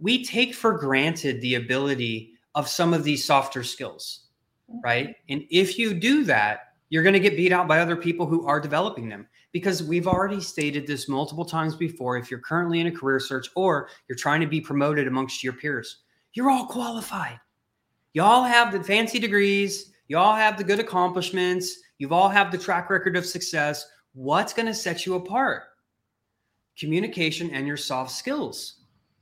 We 0.00 0.24
take 0.24 0.52
for 0.52 0.72
granted 0.72 1.40
the 1.42 1.54
ability 1.54 2.32
of 2.56 2.66
some 2.66 2.92
of 2.92 3.04
these 3.04 3.24
softer 3.24 3.62
skills, 3.62 4.30
mm-hmm. 4.68 4.80
right? 4.82 5.14
And 5.28 5.44
if 5.48 5.78
you 5.78 5.94
do 5.94 6.24
that, 6.24 6.72
you're 6.88 7.04
going 7.04 7.12
to 7.12 7.20
get 7.20 7.36
beat 7.36 7.52
out 7.52 7.68
by 7.68 7.78
other 7.78 7.94
people 7.94 8.26
who 8.26 8.44
are 8.44 8.58
developing 8.58 9.08
them 9.08 9.28
because 9.52 9.84
we've 9.84 10.08
already 10.08 10.40
stated 10.40 10.88
this 10.88 11.08
multiple 11.08 11.44
times 11.44 11.76
before. 11.76 12.16
If 12.16 12.32
you're 12.32 12.40
currently 12.40 12.80
in 12.80 12.88
a 12.88 12.90
career 12.90 13.20
search 13.20 13.48
or 13.54 13.90
you're 14.08 14.18
trying 14.18 14.40
to 14.40 14.48
be 14.48 14.60
promoted 14.60 15.06
amongst 15.06 15.44
your 15.44 15.52
peers, 15.52 15.98
you're 16.34 16.50
all 16.50 16.66
qualified. 16.66 17.38
Y'all 18.12 18.42
have 18.42 18.72
the 18.72 18.82
fancy 18.82 19.20
degrees, 19.20 19.92
you 20.08 20.18
all 20.18 20.34
have 20.34 20.58
the 20.58 20.64
good 20.64 20.80
accomplishments, 20.80 21.76
you've 22.00 22.12
all 22.12 22.30
have 22.30 22.50
the 22.50 22.58
track 22.58 22.90
record 22.90 23.14
of 23.14 23.26
success. 23.26 23.86
What's 24.14 24.54
going 24.54 24.66
to 24.66 24.74
set 24.74 25.04
you 25.06 25.14
apart? 25.14 25.64
Communication 26.78 27.50
and 27.50 27.66
your 27.66 27.76
soft 27.76 28.10
skills. 28.10 28.78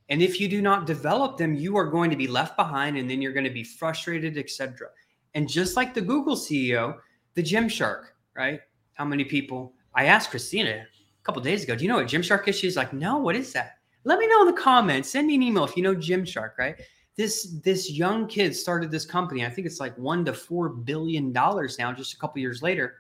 And 0.09 0.23
if 0.23 0.41
you 0.41 0.49
do 0.49 0.63
not 0.63 0.87
develop 0.87 1.37
them, 1.37 1.55
you 1.55 1.77
are 1.77 1.85
going 1.85 2.09
to 2.11 2.17
be 2.17 2.29
left 2.29 2.57
behind 2.57 2.97
and 2.97 3.11
then 3.11 3.21
you're 3.21 3.33
going 3.33 3.45
to 3.45 3.51
be 3.51 3.65
frustrated, 3.65 4.39
etc. 4.39 4.89
And 5.35 5.49
just 5.49 5.77
like 5.77 5.93
the 5.93 6.01
Google 6.01 6.37
CEO, 6.37 6.97
the 7.35 7.43
Gymshark, 7.43 8.05
right? 8.35 8.61
How 8.95 9.05
many 9.05 9.25
people? 9.25 9.75
I 9.95 10.05
asked 10.05 10.31
Kristina 10.31 10.83
a 10.83 10.87
couple 11.25 11.43
days 11.43 11.65
ago, 11.65 11.75
do 11.75 11.83
you 11.83 11.89
know 11.89 11.97
what 11.97 12.07
Gymshark 12.07 12.47
is? 12.47 12.57
She's 12.57 12.77
like, 12.77 12.93
no, 12.93 13.19
what 13.19 13.35
is 13.35 13.53
that? 13.55 13.73
Let 14.05 14.21
me 14.21 14.29
know 14.29 14.43
in 14.43 14.55
the 14.55 14.61
comments. 14.61 15.11
Send 15.11 15.27
me 15.27 15.35
an 15.35 15.43
email 15.43 15.65
if 15.65 15.77
you 15.77 15.83
know 15.83 15.97
Gymshark, 15.97 16.53
right? 16.59 16.77
This 17.19 17.59
this 17.65 17.91
young 17.91 18.29
kid 18.29 18.55
started 18.55 18.93
this 18.93 19.05
company. 19.05 19.45
I 19.45 19.51
think 19.51 19.67
it's 19.67 19.81
like 19.81 19.99
one 19.99 20.25
to 20.25 20.33
four 20.33 20.69
billion 20.69 21.33
dollars 21.33 21.77
now, 21.77 21.93
just 21.93 22.15
a 22.15 22.17
couple 22.17 22.41
years 22.41 22.63
later. 22.63 22.95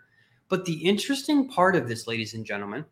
But 0.48 0.64
the 0.64 0.74
interesting 0.74 1.48
part 1.48 1.76
of 1.76 1.86
this, 1.86 2.08
ladies 2.08 2.34
and 2.34 2.44
gentlemen, 2.44 2.84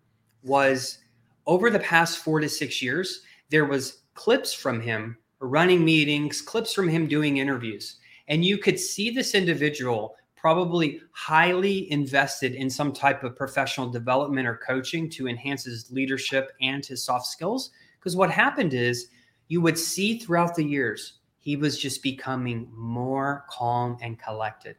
was 0.44 0.98
over 1.46 1.68
the 1.68 1.80
past 1.80 2.18
four 2.18 2.38
to 2.38 2.48
six 2.48 2.80
years, 2.80 3.22
there 3.50 3.64
was 3.64 4.02
clips 4.14 4.52
from 4.52 4.80
him 4.80 5.18
running 5.40 5.84
meetings, 5.84 6.40
clips 6.40 6.72
from 6.72 6.88
him 6.88 7.08
doing 7.08 7.38
interviews. 7.38 7.96
And 8.28 8.44
you 8.44 8.56
could 8.56 8.78
see 8.78 9.10
this 9.10 9.34
individual 9.34 10.14
probably 10.36 11.00
highly 11.10 11.90
invested 11.90 12.54
in 12.54 12.70
some 12.70 12.92
type 12.92 13.24
of 13.24 13.34
professional 13.34 13.88
development 13.88 14.46
or 14.46 14.60
coaching 14.64 15.10
to 15.10 15.26
enhance 15.26 15.64
his 15.64 15.90
leadership 15.90 16.52
and 16.60 16.86
his 16.86 17.04
soft 17.04 17.26
skills. 17.26 17.70
Because 17.98 18.14
what 18.14 18.30
happened 18.30 18.74
is 18.74 19.08
you 19.48 19.60
would 19.60 19.78
see 19.78 20.18
throughout 20.18 20.54
the 20.54 20.64
years, 20.64 21.20
he 21.38 21.56
was 21.56 21.78
just 21.78 22.02
becoming 22.02 22.68
more 22.74 23.44
calm 23.48 23.96
and 24.00 24.18
collected. 24.18 24.76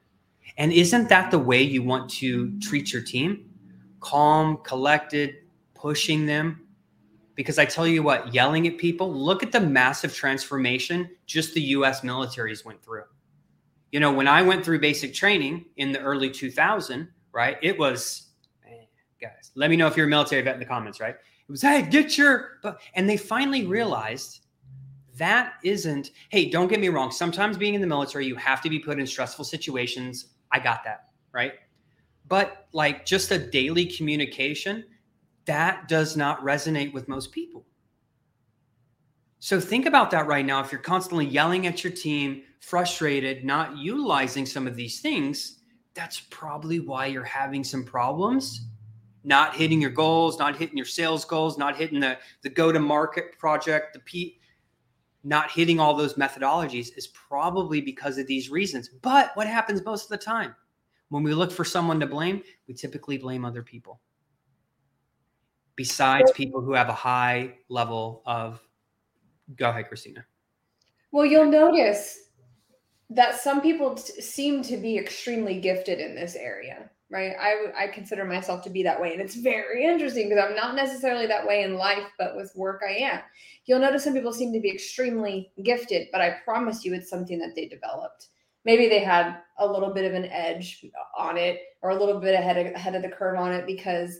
And 0.58 0.74
isn't 0.74 1.10
that 1.10 1.32
the 1.32 1.40
way 1.40 1.62
you 1.62 1.84
want 1.84 2.10
to 2.12 2.58
treat 2.60 2.92
your 2.92 3.02
team? 3.02 3.50
Calm, 4.00 4.58
collected, 4.64 5.36
pushing 5.74 6.26
them. 6.26 6.68
Because 7.36 7.60
I 7.60 7.66
tell 7.66 7.88
you 7.88 8.02
what, 8.02 8.34
yelling 8.34 8.68
at 8.68 8.78
people, 8.78 9.14
look 9.14 9.44
at 9.44 9.52
the 9.52 9.60
massive 9.60 10.14
transformation 10.14 11.10
just 11.26 11.54
the 11.54 11.62
US 11.62 12.02
militaries 12.02 12.66
went 12.66 12.84
through 12.84 13.04
you 13.92 14.00
know, 14.00 14.12
when 14.12 14.28
I 14.28 14.42
went 14.42 14.66
through 14.66 14.80
basic 14.80 15.14
training 15.14 15.66
in 15.78 15.92
the 15.92 16.00
early 16.00 16.30
2000, 16.30 17.08
right? 17.32 17.58
It 17.62 17.78
was, 17.78 18.28
guys, 19.22 19.52
let 19.56 19.70
me 19.70 19.76
know 19.76 19.88
if 19.88 19.96
you're 19.96 20.08
a 20.08 20.10
military 20.10 20.42
vet 20.42 20.56
in 20.56 20.60
the 20.60 20.66
comments, 20.66 21.00
right? 21.00 21.16
It 21.16 21.52
was, 21.52 21.62
hey, 21.62 21.84
get 21.84 22.18
your, 22.18 22.60
and 22.96 23.10
they 23.10 23.18
finally 23.18 23.66
realized 23.66 24.42
that 25.18 25.54
isn't, 25.64 26.12
hey, 26.30 26.50
don't 26.50 26.68
get 26.68 26.80
me 26.80 26.90
wrong. 26.90 27.12
Sometimes 27.12 27.58
being 27.58 27.74
in 27.74 27.82
the 27.82 27.88
military, 27.88 28.26
you 28.26 28.36
have 28.36 28.62
to 28.62 28.70
be 28.70 28.80
put 28.80 29.00
in 29.00 29.08
stressful 29.08 29.46
situations. 29.46 30.28
I 30.52 30.60
got 30.60 30.84
that, 30.84 31.10
right? 31.32 31.54
But 32.28 32.68
like 32.74 33.06
just 33.06 33.32
a 33.32 33.38
daily 33.38 33.86
communication, 33.86 34.86
that 35.46 35.88
does 35.88 36.18
not 36.18 36.44
resonate 36.44 36.94
with 36.94 37.08
most 37.08 37.32
people. 37.32 37.66
So 39.40 39.60
think 39.60 39.86
about 39.86 40.12
that 40.12 40.28
right 40.28 40.46
now. 40.46 40.60
If 40.62 40.72
you're 40.72 40.82
constantly 40.82 41.26
yelling 41.26 41.68
at 41.68 41.84
your 41.84 41.94
team, 41.94 42.44
frustrated, 42.60 43.46
not 43.46 43.78
utilizing 43.78 44.46
some 44.46 44.68
of 44.68 44.76
these 44.76 45.00
things, 45.00 45.60
that's 45.94 46.22
probably 46.30 46.80
why 46.80 47.06
you're 47.06 47.24
having 47.24 47.64
some 47.64 47.84
problems 47.84 48.68
not 49.28 49.54
hitting 49.54 49.82
your 49.82 49.92
goals, 49.92 50.40
not 50.40 50.56
hitting 50.56 50.78
your 50.78 50.86
sales 50.86 51.26
goals, 51.26 51.58
not 51.58 51.76
hitting 51.76 52.00
the 52.00 52.18
the 52.44 52.50
go 52.50 52.72
to 52.72 52.80
market 52.80 53.38
project, 53.38 53.94
the 53.94 54.00
P, 54.00 54.37
not 55.24 55.52
hitting 55.52 55.80
all 55.80 55.94
those 55.94 56.14
methodologies 56.14 56.96
is 56.98 57.08
probably 57.08 57.82
because 57.82 58.18
of 58.18 58.28
these 58.28 58.50
reasons. 58.50 58.90
But 59.02 59.32
what 59.36 59.48
happens 59.48 59.84
most 59.84 60.04
of 60.04 60.10
the 60.10 60.24
time? 60.24 60.56
When 61.10 61.24
we 61.24 61.34
look 61.34 61.52
for 61.52 61.64
someone 61.64 62.00
to 62.00 62.08
blame, 62.08 62.44
we 62.68 62.74
typically 62.74 63.18
blame 63.18 63.46
other 63.46 63.64
people. 63.64 64.00
Besides 65.76 66.32
people 66.32 66.62
who 66.62 66.74
have 66.74 66.90
a 66.90 66.94
high 66.94 67.56
level 67.70 68.24
of 68.26 68.62
go 69.56 69.70
ahead, 69.70 69.90
Kristina. 69.90 70.24
Well, 71.12 71.26
you'll 71.26 71.50
notice 71.50 72.20
that 73.10 73.40
some 73.40 73.62
people 73.62 73.96
t- 73.96 74.22
seem 74.22 74.62
to 74.64 74.78
be 74.78 74.98
extremely 74.98 75.62
gifted 75.62 76.00
in 76.00 76.16
this 76.16 76.36
area, 76.36 76.90
right? 77.10 77.34
I, 77.40 77.86
I 77.86 77.88
consider 77.88 78.26
myself 78.26 78.64
to 78.64 78.70
be 78.70 78.84
that 78.84 79.00
way. 79.00 79.14
And 79.14 79.22
it's 79.22 79.36
very 79.36 79.86
interesting 79.86 80.30
because 80.30 80.44
I'm 80.44 80.56
not 80.56 80.76
necessarily 80.76 81.26
that 81.28 81.48
way 81.48 81.64
in 81.64 81.76
life, 81.76 82.04
but 82.20 82.36
with 82.36 82.52
work, 82.56 82.82
I 82.88 82.94
am. 82.94 83.22
You'll 83.66 83.80
notice 83.80 84.04
some 84.04 84.14
people 84.14 84.34
seem 84.34 84.54
to 84.54 84.60
be 84.60 84.70
extremely 84.70 85.52
gifted, 85.64 86.08
but 86.12 86.22
I 86.22 86.38
promise 86.44 86.84
you 86.84 86.94
it's 86.94 87.10
something 87.10 87.40
that 87.40 87.56
they 87.56 87.68
developed. 87.68 88.28
Maybe 88.66 88.90
they 88.90 89.00
had 89.00 89.38
a 89.60 89.68
little 89.68 89.94
bit 89.94 90.06
of 90.06 90.14
an 90.14 90.26
edge 90.26 90.86
on 91.18 91.38
it 91.38 91.62
or 91.82 91.92
a 91.92 92.00
little 92.00 92.20
bit 92.20 92.34
ahead 92.34 92.58
of, 92.58 92.74
ahead 92.74 92.96
of 92.96 93.02
the 93.02 93.10
curve 93.10 93.40
on 93.40 93.54
it 93.54 93.66
because 93.66 94.20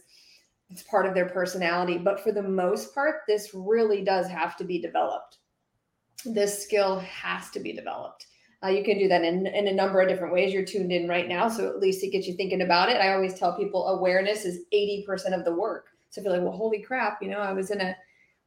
it's 0.70 0.84
part 0.84 1.06
of 1.06 1.14
their 1.14 1.28
personality. 1.28 1.98
But 1.98 2.22
for 2.22 2.32
the 2.32 2.44
most 2.44 2.94
part, 2.96 3.22
this 3.28 3.52
really 3.54 4.04
does 4.04 4.28
have 4.28 4.56
to 4.58 4.64
be 4.64 4.82
developed. 4.82 5.38
This 6.26 6.64
skill 6.64 7.00
has 7.00 7.50
to 7.52 7.60
be 7.60 7.74
developed 7.74 8.28
uh, 8.64 8.70
you 8.70 8.84
can 8.84 8.98
do 8.98 9.08
that 9.08 9.24
in, 9.24 9.46
in 9.46 9.68
a 9.68 9.74
number 9.74 10.02
of 10.02 10.08
different 10.08 10.34
ways. 10.34 10.52
You're 10.52 10.66
tuned 10.66 10.92
in 10.92 11.08
right 11.08 11.28
now, 11.28 11.48
so 11.48 11.68
at 11.68 11.80
least 11.80 12.04
it 12.04 12.12
gets 12.12 12.28
you 12.28 12.34
thinking 12.34 12.62
about 12.62 12.90
it. 12.90 12.98
I 12.98 13.14
always 13.14 13.36
tell 13.36 13.56
people 13.56 13.88
awareness 13.88 14.46
is 14.46 14.66
80% 14.74 15.38
of 15.38 15.46
the 15.46 15.54
work. 15.54 15.88
So 16.10 16.22
if 16.22 16.26
you're 16.26 16.34
like, 16.34 16.44
well, 16.44 16.58
holy 16.58 16.82
crap, 16.82 17.22
you 17.22 17.30
know, 17.30 17.40
I 17.40 17.54
was 17.54 17.70
in 17.70 17.82
a 17.82 17.96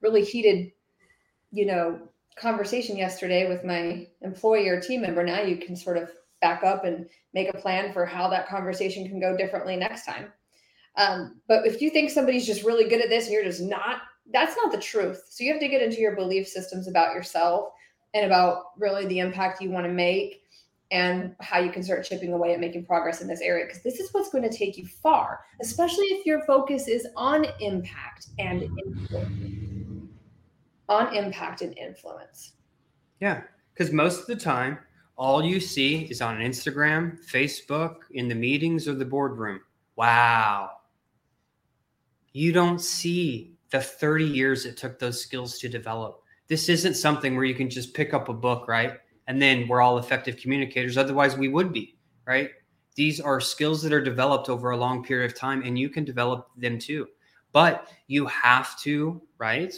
really 0.01 0.25
heated, 0.25 0.73
you 1.53 1.67
know, 1.67 2.01
conversation 2.37 2.97
yesterday 2.97 3.49
with 3.49 3.65
my 3.65 4.09
employee 4.23 4.69
or 4.69 4.81
team 4.81 5.03
member. 5.03 5.23
Now 5.23 5.43
you 5.43 5.57
can 5.57 5.77
sort 5.77 5.97
of 5.97 6.11
back 6.41 6.65
up 6.65 6.85
and 6.85 7.07
make 7.35 7.49
a 7.53 7.59
plan 7.59 7.93
for 7.93 8.05
how 8.05 8.29
that 8.31 8.49
conversation 8.49 9.07
can 9.07 9.21
go 9.21 9.37
differently 9.37 9.77
next 9.77 10.07
time. 10.07 10.33
Um, 10.97 11.41
but 11.47 11.67
if 11.67 11.81
you 11.81 11.91
think 11.91 12.11
somebody's 12.11 12.47
just 12.47 12.65
really 12.65 12.89
good 12.89 13.01
at 13.01 13.11
this 13.11 13.27
and 13.27 13.35
you're 13.35 13.45
just 13.45 13.63
not, 13.63 13.99
that's 14.33 14.57
not 14.57 14.73
the 14.73 14.81
truth. 14.81 15.23
So 15.29 15.45
you 15.45 15.53
have 15.53 15.61
to 15.61 15.69
get 15.69 15.83
into 15.83 16.01
your 16.01 16.17
belief 16.17 16.49
systems 16.49 16.89
about 16.89 17.15
yourself 17.15 17.69
and 18.15 18.27
about 18.27 18.73
really 18.79 19.07
the 19.07 19.19
impact 19.19 19.61
you 19.61 19.71
want 19.71 19.87
to 19.87 19.93
make 19.93 20.43
and 20.91 21.37
how 21.41 21.59
you 21.59 21.71
can 21.71 21.83
start 21.83 22.05
chipping 22.05 22.33
away 22.33 22.53
at 22.53 22.61
making 22.61 22.85
progress 22.85 23.21
in 23.21 23.29
this 23.29 23.41
area 23.41 23.65
because 23.65 23.83
this 23.83 24.01
is 24.01 24.13
what's 24.13 24.31
going 24.31 24.49
to 24.49 24.57
take 24.57 24.77
you 24.77 24.87
far 24.87 25.41
especially 25.61 26.07
if 26.07 26.27
your 26.27 26.45
focus 26.45 26.89
is 26.89 27.07
on 27.17 27.47
impact 27.61 28.29
and 28.39 28.63
influence. 28.63 30.09
On 30.89 31.15
impact 31.15 31.63
and 31.63 31.77
influence. 31.79 32.55
Yeah 33.21 33.43
because 33.73 33.93
most 33.93 34.21
of 34.21 34.27
the 34.27 34.37
time 34.37 34.79
all 35.17 35.45
you 35.45 35.61
see 35.61 36.03
is 36.05 36.21
on 36.21 36.39
instagram 36.39 37.19
facebook 37.31 37.97
in 38.13 38.29
the 38.29 38.35
meetings 38.35 38.89
or 38.89 38.95
the 38.95 39.05
boardroom. 39.05 39.61
Wow. 39.97 40.71
You 42.33 42.53
don't 42.53 42.81
see 42.81 43.57
the 43.71 43.81
30 43.81 44.25
years 44.25 44.65
it 44.65 44.77
took 44.77 44.99
those 44.99 45.21
skills 45.21 45.59
to 45.59 45.69
develop 45.69 46.23
this 46.51 46.69
isn't 46.69 46.95
something 46.95 47.37
where 47.37 47.45
you 47.45 47.55
can 47.55 47.71
just 47.71 47.95
pick 47.95 48.13
up 48.13 48.29
a 48.29 48.35
book, 48.35 48.67
right? 48.67 48.95
And 49.29 49.41
then 49.41 49.69
we're 49.69 49.81
all 49.81 49.99
effective 49.99 50.37
communicators. 50.37 50.99
Otherwise, 50.99 51.37
we 51.37 51.47
would 51.47 51.73
be, 51.73 51.97
right? 52.27 52.51
These 52.97 53.21
are 53.21 53.41
skills 53.41 53.83
that 53.85 53.93
are 53.93 54.03
developed 54.03 54.49
over 54.49 54.71
a 54.71 54.77
long 54.77 55.05
period 55.05 55.31
of 55.31 55.39
time, 55.39 55.63
and 55.65 55.79
you 55.79 55.89
can 55.89 56.05
develop 56.05 56.49
them 56.57 56.77
too. 56.77 57.07
But 57.53 57.89
you 58.09 58.27
have 58.27 58.77
to, 58.81 59.23
right? 59.39 59.73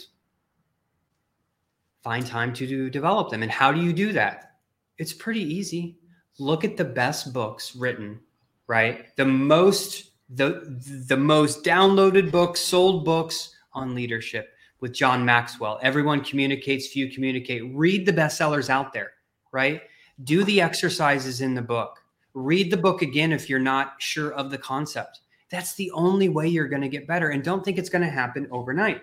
Find 2.01 2.25
time 2.25 2.53
to 2.53 2.65
do, 2.65 2.89
develop 2.89 3.29
them. 3.29 3.43
And 3.43 3.51
how 3.51 3.71
do 3.71 3.79
you 3.79 3.93
do 3.93 4.11
that? 4.13 4.55
It's 4.97 5.13
pretty 5.13 5.41
easy. 5.41 5.99
Look 6.39 6.65
at 6.65 6.75
the 6.75 6.85
best 6.85 7.33
books 7.33 7.75
written, 7.75 8.19
right? 8.65 9.15
The 9.15 9.25
most 9.25 10.09
the 10.27 10.81
the 11.07 11.17
most 11.17 11.63
downloaded 11.63 12.31
books, 12.31 12.61
sold 12.61 13.05
books 13.05 13.55
on 13.73 13.93
leadership 13.93 14.49
with 14.83 14.91
John 14.91 15.23
Maxwell. 15.23 15.79
Everyone 15.81 16.21
communicates, 16.21 16.87
few 16.87 17.09
communicate. 17.09 17.63
Read 17.73 18.05
the 18.05 18.11
bestsellers 18.11 18.69
out 18.69 18.91
there, 18.91 19.13
right? 19.53 19.83
Do 20.25 20.43
the 20.43 20.59
exercises 20.59 21.39
in 21.39 21.53
the 21.53 21.61
book. 21.61 22.01
Read 22.33 22.69
the 22.69 22.75
book 22.75 23.01
again 23.01 23.31
if 23.31 23.49
you're 23.49 23.59
not 23.59 23.93
sure 23.99 24.33
of 24.33 24.51
the 24.51 24.57
concept. 24.57 25.21
That's 25.49 25.75
the 25.75 25.89
only 25.91 26.27
way 26.27 26.49
you're 26.49 26.67
going 26.67 26.81
to 26.81 26.89
get 26.89 27.07
better. 27.07 27.29
And 27.29 27.41
don't 27.41 27.63
think 27.63 27.77
it's 27.77 27.87
going 27.87 28.01
to 28.01 28.09
happen 28.09 28.45
overnight. 28.51 28.99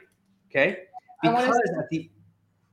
Okay. 0.50 0.80
Because 1.22 1.44
I 1.44 1.48
want, 1.48 1.62
to, 1.64 1.84
the, 1.90 2.10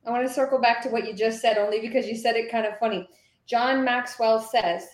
I 0.06 0.12
want 0.12 0.28
to 0.28 0.34
circle 0.34 0.60
back 0.60 0.84
to 0.84 0.90
what 0.90 1.08
you 1.08 1.14
just 1.14 1.40
said, 1.40 1.58
only 1.58 1.80
because 1.80 2.08
you 2.08 2.16
said 2.18 2.36
it 2.36 2.52
kind 2.52 2.66
of 2.66 2.78
funny. 2.78 3.08
John 3.46 3.86
Maxwell 3.86 4.42
says, 4.42 4.86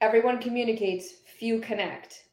everyone 0.00 0.40
communicates, 0.40 1.12
few 1.38 1.60
connect. 1.60 2.24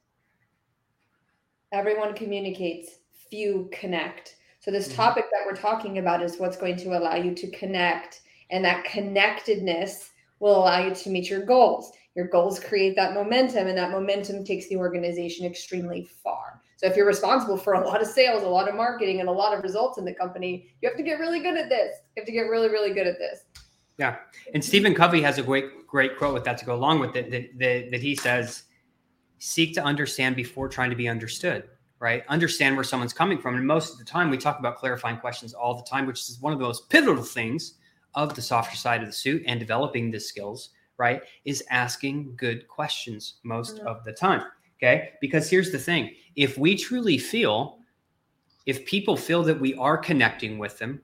Everyone 1.71 2.15
communicates, 2.15 2.89
few 3.29 3.69
connect. 3.71 4.35
So 4.59 4.71
this 4.71 4.87
mm-hmm. 4.87 4.97
topic 4.97 5.25
that 5.31 5.45
we're 5.45 5.55
talking 5.55 5.97
about 5.97 6.21
is 6.21 6.37
what's 6.37 6.57
going 6.57 6.77
to 6.77 6.97
allow 6.97 7.15
you 7.15 7.33
to 7.33 7.49
connect 7.51 8.21
and 8.49 8.63
that 8.65 8.83
connectedness 8.83 10.11
will 10.39 10.57
allow 10.57 10.85
you 10.85 10.93
to 10.93 11.09
meet 11.09 11.29
your 11.29 11.45
goals. 11.45 11.91
Your 12.15 12.27
goals 12.27 12.59
create 12.59 12.95
that 12.95 13.13
momentum 13.13 13.67
and 13.67 13.77
that 13.77 13.91
momentum 13.91 14.43
takes 14.43 14.67
the 14.67 14.75
organization 14.75 15.45
extremely 15.45 16.03
far. 16.03 16.61
So 16.77 16.87
if 16.87 16.95
you're 16.95 17.05
responsible 17.05 17.57
for 17.57 17.73
a 17.73 17.85
lot 17.85 18.01
of 18.01 18.07
sales, 18.07 18.43
a 18.43 18.47
lot 18.47 18.69
of 18.69 18.75
marketing 18.75 19.19
and 19.19 19.29
a 19.29 19.31
lot 19.31 19.55
of 19.55 19.63
results 19.63 19.97
in 19.97 20.05
the 20.05 20.13
company, 20.13 20.67
you 20.81 20.89
have 20.89 20.97
to 20.97 21.03
get 21.03 21.19
really 21.19 21.41
good 21.41 21.57
at 21.57 21.69
this. 21.69 21.97
You 22.15 22.21
have 22.21 22.25
to 22.25 22.31
get 22.31 22.43
really 22.43 22.69
really 22.69 22.93
good 22.93 23.05
at 23.05 23.17
this. 23.17 23.41
Yeah. 23.97 24.17
And 24.53 24.63
Stephen 24.63 24.95
Covey 24.95 25.21
has 25.21 25.37
a 25.37 25.43
great 25.43 25.87
great 25.87 26.17
quote 26.17 26.33
with 26.33 26.45
that 26.45 26.57
to 26.59 26.65
go 26.65 26.73
along 26.73 26.99
with 26.99 27.15
it 27.15 27.29
that, 27.31 27.59
that, 27.59 27.91
that 27.91 28.01
he 28.01 28.15
says 28.15 28.63
seek 29.39 29.73
to 29.73 29.83
understand 29.83 30.35
before 30.35 30.69
trying 30.69 30.89
to 30.89 30.95
be 30.95 31.07
understood 31.07 31.67
right? 31.99 32.23
Understand 32.29 32.75
where 32.75 32.83
someone's 32.83 33.13
coming 33.13 33.37
from. 33.37 33.55
And 33.55 33.67
most 33.67 33.91
of 33.91 33.99
the 33.99 34.05
time, 34.05 34.29
we 34.29 34.37
talk 34.37 34.59
about 34.59 34.77
clarifying 34.77 35.17
questions 35.17 35.53
all 35.53 35.75
the 35.75 35.83
time, 35.83 36.05
which 36.05 36.29
is 36.29 36.39
one 36.39 36.53
of 36.53 36.59
the 36.59 36.65
most 36.65 36.89
pivotal 36.89 37.23
things 37.23 37.75
of 38.15 38.35
the 38.35 38.41
softer 38.41 38.77
side 38.77 39.01
of 39.01 39.07
the 39.07 39.13
suit 39.13 39.43
and 39.45 39.59
developing 39.59 40.09
the 40.09 40.19
skills, 40.19 40.69
right? 40.97 41.21
Is 41.45 41.63
asking 41.69 42.35
good 42.35 42.67
questions 42.67 43.35
most 43.43 43.77
mm-hmm. 43.77 43.87
of 43.87 44.03
the 44.03 44.13
time. 44.13 44.43
Okay. 44.77 45.09
Because 45.19 45.49
here's 45.49 45.71
the 45.71 45.79
thing 45.79 46.15
if 46.35 46.57
we 46.57 46.75
truly 46.75 47.17
feel, 47.17 47.79
if 48.65 48.85
people 48.85 49.17
feel 49.17 49.43
that 49.43 49.59
we 49.59 49.75
are 49.75 49.97
connecting 49.97 50.57
with 50.57 50.77
them, 50.77 51.01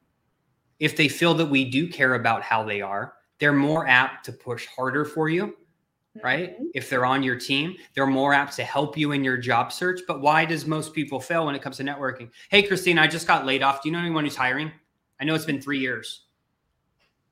if 0.80 0.96
they 0.96 1.10
feel 1.10 1.34
that 1.34 1.46
we 1.46 1.70
do 1.70 1.90
care 1.90 2.16
about 2.16 2.42
how 2.42 2.64
they 2.64 2.82
are, 2.82 3.14
they're 3.40 3.54
more 3.54 3.86
apt 3.88 4.26
to 4.26 4.32
push 4.32 4.66
harder 4.68 5.04
for 5.04 5.28
you 5.28 5.56
right? 6.24 6.54
Mm-hmm. 6.54 6.66
If 6.74 6.90
they're 6.90 7.06
on 7.06 7.24
your 7.24 7.36
team, 7.36 7.76
they're 7.94 8.08
more 8.08 8.34
apt 8.34 8.56
to 8.58 8.64
help 8.64 8.98
you 8.98 9.12
in 9.12 9.24
your 9.24 9.38
job 9.38 9.72
search. 9.72 10.02
But 10.08 10.22
why 10.22 10.46
does 10.46 10.66
most 10.66 10.94
people 10.94 11.20
fail 11.20 11.46
when 11.46 11.56
it 11.56 11.62
comes 11.62 11.78
to 11.78 11.84
networking? 11.84 12.30
Hey, 12.50 12.64
Christine, 12.64 13.00
I 13.00 13.08
just 13.08 13.28
got 13.28 13.46
laid 13.46 13.64
off. 13.64 13.82
Do 13.82 13.90
you 13.90 13.94
know 13.94 14.00
anyone 14.00 14.24
who's 14.24 14.36
hiring? 14.36 14.72
I 15.20 15.26
know 15.26 15.36
it's 15.36 15.46
been 15.46 15.62
three 15.62 15.80
years. 15.80 16.24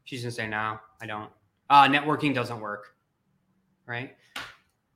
She's 0.06 0.22
gonna 0.22 0.32
say, 0.32 0.48
no, 0.48 0.80
I 1.02 1.06
don't. 1.06 1.30
Uh, 1.70 1.88
networking 1.88 2.34
doesn't 2.34 2.60
work, 2.60 2.96
right? 3.86 4.16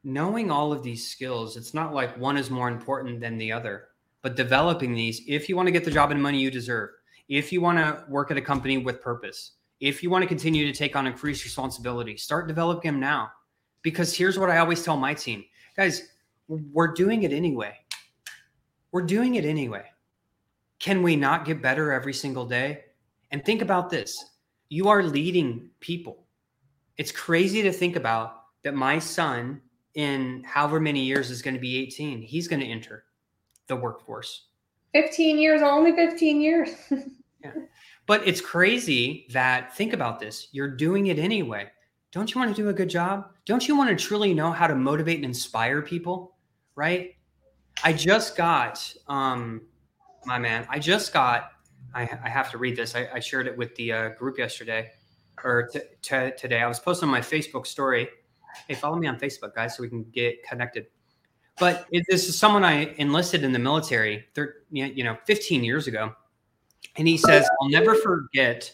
Knowing 0.04 0.52
all 0.52 0.72
of 0.72 0.84
these 0.84 1.08
skills, 1.08 1.58
it's 1.58 1.74
not 1.74 1.94
like 1.94 2.18
one 2.18 2.38
is 2.38 2.50
more 2.50 2.68
important 2.68 3.20
than 3.20 3.38
the 3.38 3.52
other, 3.52 3.90
but 4.22 4.36
developing 4.36 4.94
these, 4.94 5.22
if 5.28 5.50
you 5.50 5.56
want 5.56 5.68
to 5.68 5.72
get 5.72 5.86
the 5.86 5.92
job 5.92 6.12
and 6.12 6.22
money 6.22 6.40
you 6.40 6.52
deserve, 6.52 6.90
if 7.30 7.52
you 7.52 7.62
want 7.62 7.78
to 7.78 8.06
work 8.10 8.32
at 8.32 8.38
a 8.38 8.42
company 8.42 8.78
with 8.78 9.02
purpose, 9.02 9.54
if 9.80 10.02
you 10.02 10.10
want 10.10 10.24
to 10.24 10.28
continue 10.28 10.66
to 10.66 10.78
take 10.78 10.96
on 10.96 11.08
increased 11.08 11.44
responsibility, 11.44 12.18
start 12.18 12.48
developing 12.48 12.92
them 12.92 13.00
now 13.00 13.32
because 13.88 14.14
here's 14.14 14.38
what 14.38 14.50
I 14.50 14.58
always 14.58 14.84
tell 14.84 14.98
my 14.98 15.14
team 15.14 15.46
guys, 15.78 16.10
we're 16.50 16.94
doing 16.94 17.24
it 17.24 17.32
anyway. 17.32 17.74
We're 18.92 19.04
doing 19.06 19.36
it 19.36 19.46
anyway. 19.46 19.86
Can 20.80 21.02
we 21.02 21.16
not 21.16 21.46
get 21.46 21.62
better 21.62 21.94
every 21.94 22.14
single 22.14 22.46
day? 22.46 22.84
And 23.32 23.46
think 23.46 23.62
about 23.62 23.90
this 23.90 24.32
you 24.68 24.90
are 24.90 25.02
leading 25.02 25.70
people. 25.80 26.26
It's 26.98 27.14
crazy 27.14 27.62
to 27.62 27.72
think 27.72 27.96
about 27.96 28.44
that 28.64 28.76
my 28.76 29.00
son, 29.00 29.62
in 29.94 30.44
however 30.44 30.82
many 30.82 31.06
years, 31.06 31.32
is 31.32 31.42
going 31.42 31.54
to 31.54 31.62
be 31.62 31.78
18. 31.78 32.22
He's 32.22 32.50
going 32.50 32.60
to 32.60 32.68
enter 32.68 33.06
the 33.68 33.76
workforce. 33.78 34.48
15 34.92 35.38
years, 35.38 35.62
only 35.62 35.94
15 35.94 36.42
years. 36.42 36.72
yeah. 37.42 37.54
But 38.06 38.28
it's 38.28 38.42
crazy 38.42 39.28
that, 39.32 39.74
think 39.78 39.94
about 39.94 40.20
this, 40.20 40.50
you're 40.52 40.76
doing 40.76 41.08
it 41.08 41.20
anyway. 41.20 41.70
Don't 42.12 42.34
you 42.34 42.40
want 42.40 42.56
to 42.56 42.62
do 42.62 42.70
a 42.70 42.74
good 42.74 42.90
job? 42.90 43.32
Don't 43.46 43.68
you 43.68 43.78
want 43.78 43.90
to 43.90 43.96
truly 43.96 44.34
know 44.34 44.52
how 44.52 44.68
to 44.68 44.76
motivate 44.76 45.18
and 45.18 45.26
inspire 45.26 45.82
people? 45.82 46.36
Right? 46.76 47.16
I 47.84 47.94
just 47.94 48.36
got, 48.36 48.94
um, 49.08 49.62
my 50.26 50.40
man, 50.40 50.66
I 50.70 50.80
just 50.80 51.14
got, 51.14 51.52
I, 51.94 52.10
I 52.24 52.30
have 52.30 52.50
to 52.52 52.58
read 52.58 52.76
this. 52.76 52.96
I, 52.96 53.08
I 53.14 53.20
shared 53.20 53.48
it 53.48 53.58
with 53.58 53.76
the 53.76 53.92
uh, 53.92 54.10
group 54.10 54.38
yesterday 54.38 54.92
or 55.44 55.68
t- 55.72 55.80
t- 56.02 56.32
today. 56.38 56.62
I 56.62 56.68
was 56.68 56.80
posting 56.80 57.10
my 57.10 57.22
Facebook 57.22 57.68
story. 57.68 58.10
Hey, 58.68 58.76
follow 58.76 58.98
me 58.98 59.08
on 59.08 59.20
Facebook, 59.20 59.54
guys, 59.54 59.76
so 59.76 59.84
we 59.84 59.90
can 59.90 60.04
get 60.06 60.44
connected. 60.44 60.88
But 61.60 61.88
it, 61.92 62.06
this 62.10 62.28
is 62.30 62.38
someone 62.38 62.64
I 62.64 62.94
enlisted 62.98 63.44
in 63.44 63.52
the 63.52 63.60
military, 63.60 64.26
thir- 64.34 64.64
you 64.72 65.04
know, 65.04 65.18
15 65.26 65.64
years 65.64 65.88
ago, 65.88 66.14
and 66.96 67.08
he 67.08 67.18
says, 67.18 67.48
"I'll 67.62 67.70
never 67.70 67.96
forget 67.96 68.72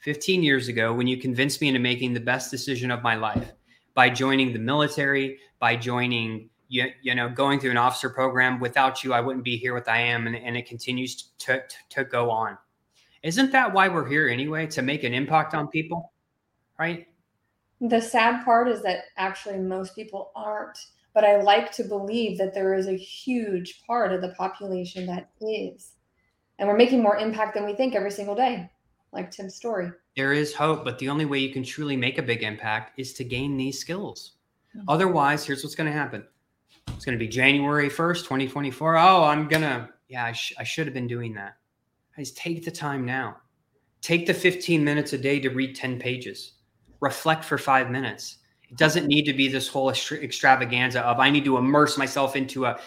15 0.00 0.42
years 0.42 0.68
ago 0.68 0.92
when 0.92 1.06
you 1.06 1.16
convinced 1.16 1.60
me 1.60 1.68
into 1.68 1.80
making 1.80 2.14
the 2.14 2.20
best 2.20 2.50
decision 2.50 2.90
of 2.90 3.02
my 3.02 3.14
life 3.14 3.52
by 3.94 4.10
joining 4.10 4.52
the 4.52 4.58
military, 4.58 5.38
by 5.58 5.76
joining." 5.76 6.48
You, 6.72 6.86
you 7.02 7.16
know, 7.16 7.28
going 7.28 7.58
through 7.58 7.72
an 7.72 7.78
officer 7.78 8.08
program 8.08 8.60
without 8.60 9.02
you, 9.02 9.12
I 9.12 9.20
wouldn't 9.20 9.44
be 9.44 9.56
here 9.56 9.74
what 9.74 9.88
I 9.88 9.98
am. 10.02 10.28
And, 10.28 10.36
and 10.36 10.56
it 10.56 10.66
continues 10.66 11.16
to, 11.16 11.56
to, 11.56 11.62
to 11.88 12.04
go 12.04 12.30
on. 12.30 12.56
Isn't 13.22 13.52
that 13.52 13.72
why 13.72 13.88
we're 13.88 14.08
here 14.08 14.28
anyway? 14.28 14.66
To 14.68 14.82
make 14.82 15.04
an 15.04 15.12
impact 15.12 15.54
on 15.54 15.68
people, 15.68 16.12
right? 16.78 17.06
The 17.80 18.00
sad 18.00 18.44
part 18.44 18.68
is 18.68 18.82
that 18.82 19.04
actually 19.16 19.58
most 19.58 19.94
people 19.94 20.32
aren't, 20.34 20.78
but 21.14 21.24
I 21.24 21.40
like 21.42 21.72
to 21.72 21.84
believe 21.84 22.38
that 22.38 22.54
there 22.54 22.74
is 22.74 22.88
a 22.88 22.96
huge 22.96 23.82
part 23.86 24.12
of 24.12 24.22
the 24.22 24.30
population 24.30 25.06
that 25.06 25.30
is. 25.40 25.92
And 26.58 26.68
we're 26.68 26.76
making 26.76 27.02
more 27.02 27.16
impact 27.16 27.54
than 27.54 27.64
we 27.64 27.74
think 27.74 27.94
every 27.94 28.10
single 28.10 28.34
day, 28.34 28.70
like 29.12 29.30
Tim's 29.30 29.54
story. 29.54 29.90
There 30.16 30.32
is 30.32 30.54
hope, 30.54 30.84
but 30.84 30.98
the 30.98 31.08
only 31.08 31.24
way 31.24 31.38
you 31.38 31.52
can 31.52 31.62
truly 31.62 31.96
make 31.96 32.18
a 32.18 32.22
big 32.22 32.42
impact 32.42 32.98
is 32.98 33.12
to 33.14 33.24
gain 33.24 33.56
these 33.56 33.78
skills. 33.78 34.32
Mm-hmm. 34.76 34.88
Otherwise, 34.88 35.44
here's 35.44 35.62
what's 35.62 35.74
going 35.74 35.90
to 35.90 35.96
happen 35.96 36.24
it's 36.88 37.04
going 37.04 37.18
to 37.18 37.24
be 37.24 37.28
January 37.28 37.88
1st, 37.88 38.18
2024. 38.18 38.96
Oh, 38.96 39.24
I'm 39.24 39.48
going 39.48 39.62
to, 39.62 39.88
yeah, 40.08 40.24
I, 40.24 40.32
sh- 40.32 40.54
I 40.58 40.64
should 40.64 40.86
have 40.86 40.94
been 40.94 41.06
doing 41.06 41.34
that. 41.34 41.56
Guys, 42.16 42.32
take 42.32 42.64
the 42.64 42.70
time 42.70 43.04
now. 43.04 43.36
Take 44.00 44.26
the 44.26 44.34
15 44.34 44.82
minutes 44.82 45.12
a 45.12 45.18
day 45.18 45.40
to 45.40 45.50
read 45.50 45.76
10 45.76 45.98
pages 45.98 46.54
reflect 47.00 47.44
for 47.44 47.58
five 47.58 47.90
minutes. 47.90 48.38
It 48.70 48.76
doesn't 48.76 49.06
need 49.06 49.24
to 49.24 49.32
be 49.32 49.48
this 49.48 49.66
whole 49.66 49.90
extravaganza 49.90 51.00
of 51.00 51.18
I 51.18 51.30
need 51.30 51.44
to 51.44 51.56
immerse 51.56 51.98
myself 51.98 52.36
into 52.36 52.66
a 52.66 52.78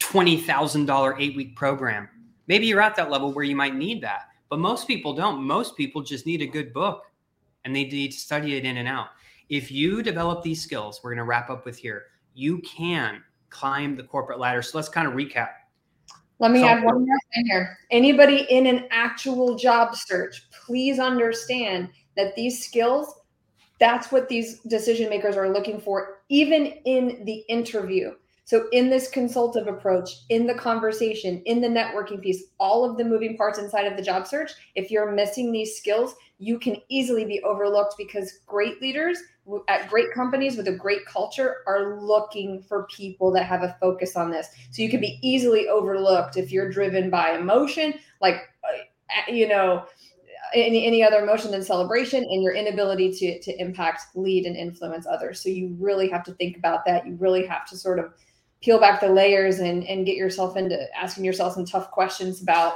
$20,000 0.00 1.20
eight 1.20 1.36
week 1.36 1.56
program. 1.56 2.08
Maybe 2.46 2.66
you're 2.66 2.80
at 2.80 2.96
that 2.96 3.10
level 3.10 3.32
where 3.32 3.44
you 3.44 3.56
might 3.56 3.74
need 3.74 4.02
that, 4.02 4.22
but 4.48 4.58
most 4.58 4.86
people 4.86 5.14
don't. 5.14 5.42
Most 5.42 5.76
people 5.76 6.02
just 6.02 6.26
need 6.26 6.42
a 6.42 6.46
good 6.46 6.72
book 6.72 7.02
and 7.64 7.74
they 7.74 7.84
need 7.84 8.12
to 8.12 8.18
study 8.18 8.56
it 8.56 8.64
in 8.64 8.78
and 8.78 8.88
out. 8.88 9.08
If 9.48 9.70
you 9.70 10.02
develop 10.02 10.42
these 10.42 10.62
skills, 10.62 11.00
we're 11.02 11.10
going 11.10 11.18
to 11.18 11.24
wrap 11.24 11.50
up 11.50 11.64
with 11.64 11.78
here, 11.78 12.06
you 12.34 12.58
can 12.60 13.22
climb 13.50 13.96
the 13.96 14.02
corporate 14.02 14.38
ladder. 14.38 14.62
So 14.62 14.78
let's 14.78 14.88
kind 14.88 15.08
of 15.08 15.14
recap. 15.14 15.48
Let 16.38 16.52
me 16.52 16.62
add 16.62 16.84
one 16.84 17.04
more 17.04 17.18
thing 17.34 17.46
here. 17.46 17.76
Anybody 17.90 18.46
in 18.50 18.66
an 18.66 18.86
actual 18.90 19.56
job 19.56 19.96
search, 19.96 20.48
please 20.50 20.98
understand 20.98 21.88
that 22.16 22.36
these 22.36 22.64
skills 22.64 23.18
that's 23.78 24.10
what 24.10 24.28
these 24.28 24.60
decision 24.60 25.08
makers 25.08 25.36
are 25.36 25.52
looking 25.52 25.80
for, 25.80 26.18
even 26.28 26.66
in 26.84 27.24
the 27.24 27.44
interview. 27.48 28.12
So, 28.48 28.66
in 28.72 28.88
this 28.88 29.10
consultative 29.10 29.68
approach, 29.68 30.08
in 30.30 30.46
the 30.46 30.54
conversation, 30.54 31.42
in 31.44 31.60
the 31.60 31.68
networking 31.68 32.22
piece, 32.22 32.44
all 32.58 32.82
of 32.82 32.96
the 32.96 33.04
moving 33.04 33.36
parts 33.36 33.58
inside 33.58 33.84
of 33.84 33.94
the 33.94 34.02
job 34.02 34.26
search, 34.26 34.52
if 34.74 34.90
you're 34.90 35.12
missing 35.12 35.52
these 35.52 35.76
skills, 35.76 36.14
you 36.38 36.58
can 36.58 36.76
easily 36.88 37.26
be 37.26 37.42
overlooked 37.42 37.96
because 37.98 38.38
great 38.46 38.80
leaders 38.80 39.18
at 39.68 39.90
great 39.90 40.14
companies 40.14 40.56
with 40.56 40.66
a 40.66 40.72
great 40.72 41.04
culture 41.04 41.56
are 41.66 42.00
looking 42.00 42.62
for 42.62 42.86
people 42.86 43.30
that 43.32 43.44
have 43.44 43.62
a 43.62 43.76
focus 43.82 44.16
on 44.16 44.30
this. 44.30 44.48
So, 44.70 44.80
you 44.80 44.88
can 44.88 45.00
be 45.00 45.18
easily 45.20 45.68
overlooked 45.68 46.38
if 46.38 46.50
you're 46.50 46.70
driven 46.70 47.10
by 47.10 47.32
emotion, 47.32 47.92
like, 48.22 48.36
uh, 48.64 49.30
you 49.30 49.46
know, 49.46 49.84
any 50.54 50.86
any 50.86 51.02
other 51.02 51.18
emotion 51.18 51.50
than 51.50 51.62
celebration 51.62 52.24
and 52.24 52.42
your 52.42 52.54
inability 52.54 53.12
to 53.12 53.38
to 53.40 53.60
impact 53.60 54.04
lead 54.14 54.46
and 54.46 54.56
influence 54.56 55.06
others 55.06 55.42
so 55.42 55.50
you 55.50 55.76
really 55.78 56.08
have 56.08 56.24
to 56.24 56.32
think 56.34 56.56
about 56.56 56.86
that 56.86 57.06
you 57.06 57.14
really 57.16 57.46
have 57.46 57.66
to 57.66 57.76
sort 57.76 57.98
of 57.98 58.14
peel 58.60 58.78
back 58.78 59.00
the 59.00 59.08
layers 59.08 59.58
and 59.58 59.84
and 59.84 60.06
get 60.06 60.16
yourself 60.16 60.56
into 60.56 60.78
asking 60.96 61.24
yourself 61.24 61.54
some 61.54 61.64
tough 61.64 61.90
questions 61.90 62.42
about 62.42 62.74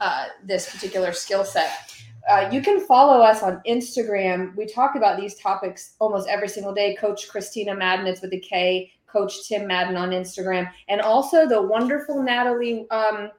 uh, 0.00 0.26
this 0.44 0.70
particular 0.70 1.12
skill 1.12 1.44
set. 1.44 1.94
Uh, 2.30 2.48
you 2.50 2.62
can 2.62 2.80
follow 2.86 3.20
us 3.20 3.42
on 3.42 3.60
instagram. 3.66 4.56
We 4.56 4.66
talk 4.66 4.94
about 4.94 5.20
these 5.20 5.36
topics 5.36 5.94
almost 5.98 6.28
every 6.28 6.48
single 6.48 6.74
day. 6.74 6.96
Coach 6.96 7.28
kristina 7.28 7.76
madden 7.76 8.06
it's 8.06 8.22
with 8.22 8.32
a 8.32 8.40
k 8.40 8.90
coach 9.06 9.46
tim 9.46 9.66
madden 9.66 9.96
on 9.96 10.10
instagram 10.10 10.68
and 10.88 11.00
also 11.00 11.46
the 11.46 11.60
wonderful 11.62 12.22
natalie 12.22 12.86
um, 12.90 13.30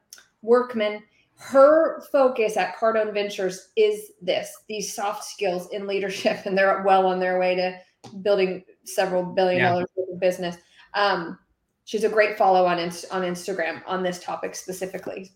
workman. 0.42 1.02
Her 1.38 2.02
focus 2.14 2.56
at 2.56 2.78
Cardone 2.78 3.14
Ventures 3.14 3.70
is 3.76 4.12
this 4.22 4.50
these 4.70 4.94
soft 4.94 5.26
skills 5.26 5.70
in 5.72 5.86
leadership, 5.88 6.40
and 6.46 6.58
they're 6.58 6.84
well 6.86 7.08
on 7.08 7.20
their 7.20 7.40
way 7.40 7.56
to 7.56 7.78
building 8.22 8.64
several 8.86 9.24
billion 9.24 9.64
dollars 9.64 9.88
of 9.98 10.20
business. 10.20 10.58
Um, 10.94 11.38
she's 11.86 12.04
a 12.04 12.10
great 12.10 12.38
follow 12.38 12.66
on 12.66 12.78
on 12.78 13.22
Instagram 13.24 13.82
on 13.88 14.04
this 14.04 14.22
topic 14.22 14.56
specifically. 14.56 15.32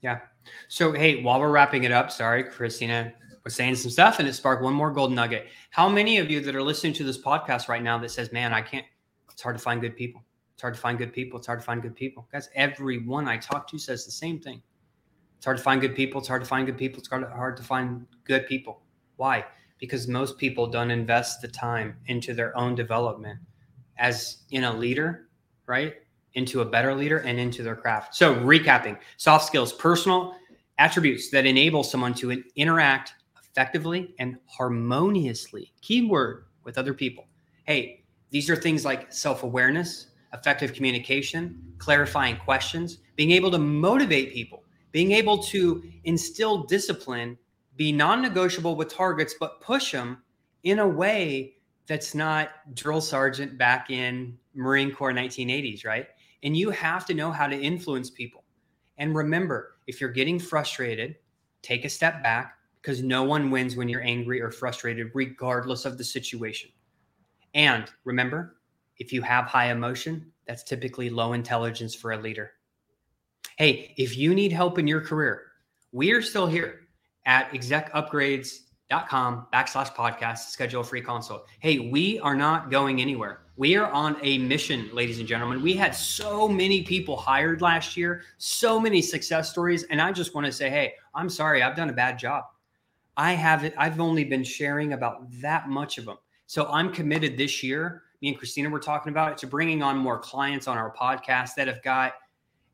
Yeah. 0.00 0.20
So 0.68 0.92
hey, 0.92 1.22
while 1.22 1.38
we're 1.38 1.50
wrapping 1.50 1.84
it 1.84 1.92
up, 1.92 2.10
sorry, 2.10 2.44
Kristina 2.44 3.12
was 3.44 3.54
saying 3.54 3.74
some 3.76 3.90
stuff, 3.90 4.18
and 4.18 4.26
it 4.26 4.32
sparked 4.32 4.62
one 4.62 4.72
more 4.72 4.90
golden 4.90 5.16
nugget. 5.16 5.48
How 5.70 5.88
many 5.88 6.18
of 6.18 6.30
you 6.30 6.40
that 6.40 6.56
are 6.56 6.62
listening 6.62 6.94
to 6.94 7.04
this 7.04 7.20
podcast 7.20 7.68
right 7.68 7.82
now 7.82 7.98
that 7.98 8.10
says, 8.10 8.32
"Man, 8.32 8.54
I 8.54 8.62
can't," 8.62 8.86
it's 9.30 9.42
hard 9.42 9.56
to 9.56 9.62
find 9.62 9.80
good 9.80 9.96
people. 9.96 10.24
It's 10.54 10.62
hard 10.62 10.74
to 10.74 10.80
find 10.80 10.98
good 10.98 11.12
people. 11.12 11.38
It's 11.38 11.46
hard 11.46 11.60
to 11.60 11.64
find 11.64 11.82
good 11.82 11.94
people. 11.94 12.28
Guys, 12.32 12.48
everyone 12.54 13.28
I 13.28 13.36
talk 13.36 13.68
to 13.68 13.78
says 13.78 14.04
the 14.04 14.10
same 14.10 14.40
thing. 14.40 14.62
It's 15.36 15.44
hard 15.44 15.56
to 15.56 15.62
find 15.62 15.80
good 15.80 15.94
people. 15.94 16.18
It's 16.20 16.26
hard 16.26 16.42
to 16.42 16.48
find 16.48 16.66
good 16.66 16.76
people. 16.76 16.98
It's 16.98 17.08
hard, 17.08 17.22
hard 17.24 17.56
to 17.58 17.62
find 17.62 18.06
good 18.24 18.46
people. 18.48 18.82
Why? 19.16 19.44
Because 19.78 20.08
most 20.08 20.36
people 20.36 20.66
don't 20.66 20.90
invest 20.90 21.42
the 21.42 21.46
time 21.46 21.96
into 22.06 22.34
their 22.34 22.56
own 22.56 22.74
development 22.74 23.38
as 23.98 24.38
in 24.50 24.64
a 24.64 24.72
leader, 24.72 25.27
right? 25.68 25.94
Into 26.34 26.60
a 26.60 26.64
better 26.64 26.94
leader 26.94 27.18
and 27.18 27.38
into 27.38 27.62
their 27.62 27.76
craft. 27.76 28.14
So, 28.14 28.34
recapping 28.34 28.98
soft 29.16 29.46
skills, 29.46 29.72
personal 29.72 30.34
attributes 30.78 31.30
that 31.30 31.46
enable 31.46 31.82
someone 31.84 32.14
to 32.14 32.42
interact 32.56 33.14
effectively 33.42 34.14
and 34.18 34.38
harmoniously, 34.46 35.72
keyword, 35.80 36.44
with 36.64 36.78
other 36.78 36.94
people. 36.94 37.26
Hey, 37.64 38.04
these 38.30 38.50
are 38.50 38.56
things 38.56 38.84
like 38.84 39.12
self 39.12 39.42
awareness, 39.42 40.08
effective 40.32 40.72
communication, 40.72 41.74
clarifying 41.78 42.36
questions, 42.36 42.98
being 43.16 43.30
able 43.32 43.50
to 43.50 43.58
motivate 43.58 44.32
people 44.32 44.64
being 44.92 45.12
able 45.12 45.38
to 45.38 45.82
instill 46.04 46.64
discipline, 46.64 47.38
be 47.76 47.92
non 47.92 48.22
negotiable 48.22 48.76
with 48.76 48.88
targets, 48.88 49.34
but 49.38 49.60
push 49.60 49.92
them 49.92 50.22
in 50.64 50.78
a 50.78 50.88
way 50.88 51.54
that's 51.88 52.14
not 52.14 52.50
drill 52.74 53.00
sergeant 53.00 53.56
back 53.56 53.90
in 53.90 54.38
Marine 54.54 54.92
Corps 54.92 55.12
1980s, 55.12 55.84
right? 55.86 56.06
And 56.42 56.56
you 56.56 56.70
have 56.70 57.06
to 57.06 57.14
know 57.14 57.32
how 57.32 57.46
to 57.46 57.58
influence 57.58 58.10
people. 58.10 58.44
And 58.98 59.14
remember, 59.14 59.76
if 59.86 60.00
you're 60.00 60.10
getting 60.10 60.38
frustrated, 60.38 61.16
take 61.62 61.84
a 61.84 61.88
step 61.88 62.22
back 62.22 62.58
because 62.80 63.02
no 63.02 63.24
one 63.24 63.50
wins 63.50 63.74
when 63.74 63.88
you're 63.88 64.02
angry 64.02 64.40
or 64.40 64.50
frustrated, 64.50 65.10
regardless 65.14 65.84
of 65.84 65.98
the 65.98 66.04
situation. 66.04 66.70
And 67.54 67.90
remember, 68.04 68.56
if 68.98 69.12
you 69.12 69.22
have 69.22 69.46
high 69.46 69.70
emotion, 69.70 70.30
that's 70.46 70.62
typically 70.62 71.10
low 71.10 71.32
intelligence 71.32 71.94
for 71.94 72.12
a 72.12 72.18
leader. 72.18 72.52
Hey, 73.56 73.94
if 73.96 74.16
you 74.16 74.34
need 74.34 74.52
help 74.52 74.78
in 74.78 74.86
your 74.86 75.00
career, 75.00 75.42
we 75.92 76.12
are 76.12 76.22
still 76.22 76.46
here 76.46 76.80
at 77.24 77.52
execupgrades.com 78.90 79.46
backslash 79.52 79.94
podcast 79.94 80.38
schedule 80.50 80.80
a 80.80 80.84
free 80.84 81.00
consult. 81.00 81.46
Hey, 81.60 81.78
we 81.78 82.18
are 82.20 82.34
not 82.34 82.70
going 82.70 83.00
anywhere. 83.00 83.40
We 83.56 83.76
are 83.76 83.90
on 83.90 84.16
a 84.22 84.38
mission, 84.38 84.88
ladies 84.92 85.18
and 85.18 85.26
gentlemen. 85.26 85.62
We 85.62 85.74
had 85.74 85.94
so 85.94 86.48
many 86.48 86.82
people 86.82 87.16
hired 87.16 87.60
last 87.60 87.96
year, 87.96 88.22
so 88.38 88.78
many 88.78 89.02
success 89.02 89.50
stories. 89.50 89.82
And 89.84 90.00
I 90.00 90.12
just 90.12 90.34
want 90.34 90.46
to 90.46 90.52
say, 90.52 90.70
hey, 90.70 90.94
I'm 91.14 91.28
sorry, 91.28 91.62
I've 91.62 91.76
done 91.76 91.90
a 91.90 91.94
bad 91.94 92.18
job. 92.18 92.44
I 93.16 93.32
haven't, 93.32 93.74
I've 93.76 93.98
only 94.00 94.24
been 94.24 94.44
sharing 94.44 94.92
about 94.92 95.28
that 95.40 95.68
much 95.68 95.98
of 95.98 96.04
them. 96.04 96.18
So 96.46 96.66
I'm 96.66 96.92
committed 96.92 97.36
this 97.36 97.62
year. 97.64 98.02
Me 98.22 98.28
and 98.28 98.38
Kristina 98.38 98.70
were 98.70 98.78
talking 98.78 99.10
about 99.10 99.32
it 99.32 99.38
to 99.38 99.46
bringing 99.46 99.82
on 99.82 99.98
more 99.98 100.18
clients 100.18 100.68
on 100.68 100.78
our 100.78 100.94
podcast 100.94 101.54
that 101.56 101.66
have 101.68 101.82
got 101.82 102.14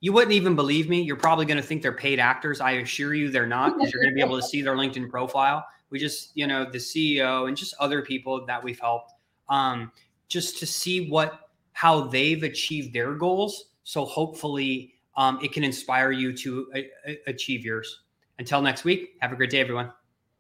you 0.01 0.13
wouldn't 0.13 0.33
even 0.33 0.55
believe 0.55 0.91
me. 0.91 1.01
You're 1.01 1.17
probably 1.17 1.47
going 1.47 1.57
to 1.57 1.63
think 1.63 1.81
they're 1.81 1.91
paid 1.91 2.21
actors. 2.21 2.61
I 2.61 2.73
assure 2.73 3.15
you 3.15 3.31
they're 3.31 3.47
not 3.47 3.75
because 3.75 3.91
you're 3.91 4.03
going 4.03 4.13
to 4.13 4.15
be 4.15 4.21
able 4.21 4.39
to 4.39 4.47
see 4.47 4.61
their 4.61 4.77
LinkedIn 4.77 5.09
profile. 5.09 5.65
We 5.95 6.01
just, 6.01 6.33
you 6.35 6.49
know, 6.49 6.65
the 6.65 6.79
CEO 6.79 7.47
and 7.47 7.57
just 7.57 7.73
other 7.79 8.03
people 8.03 8.45
that 8.47 8.61
we've 8.61 8.81
helped 8.81 9.13
um, 9.49 9.93
just 10.27 10.59
to 10.59 10.67
see 10.67 11.09
what, 11.09 11.51
how 11.71 12.09
they've 12.09 12.43
achieved 12.43 12.93
their 12.93 13.15
goals. 13.15 13.67
So 13.85 14.05
hopefully 14.05 14.95
um, 15.17 15.39
it 15.41 15.53
can 15.53 15.63
inspire 15.63 16.11
you 16.11 16.37
to 16.39 16.69
a- 16.75 16.91
a- 17.07 17.21
achieve 17.29 17.65
yours. 17.65 18.01
Until 18.41 18.61
next 18.61 18.83
week, 18.83 19.15
have 19.21 19.31
a 19.31 19.37
great 19.37 19.51
day, 19.51 19.61
everyone. 19.61 19.93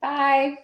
Bye. 0.02 0.58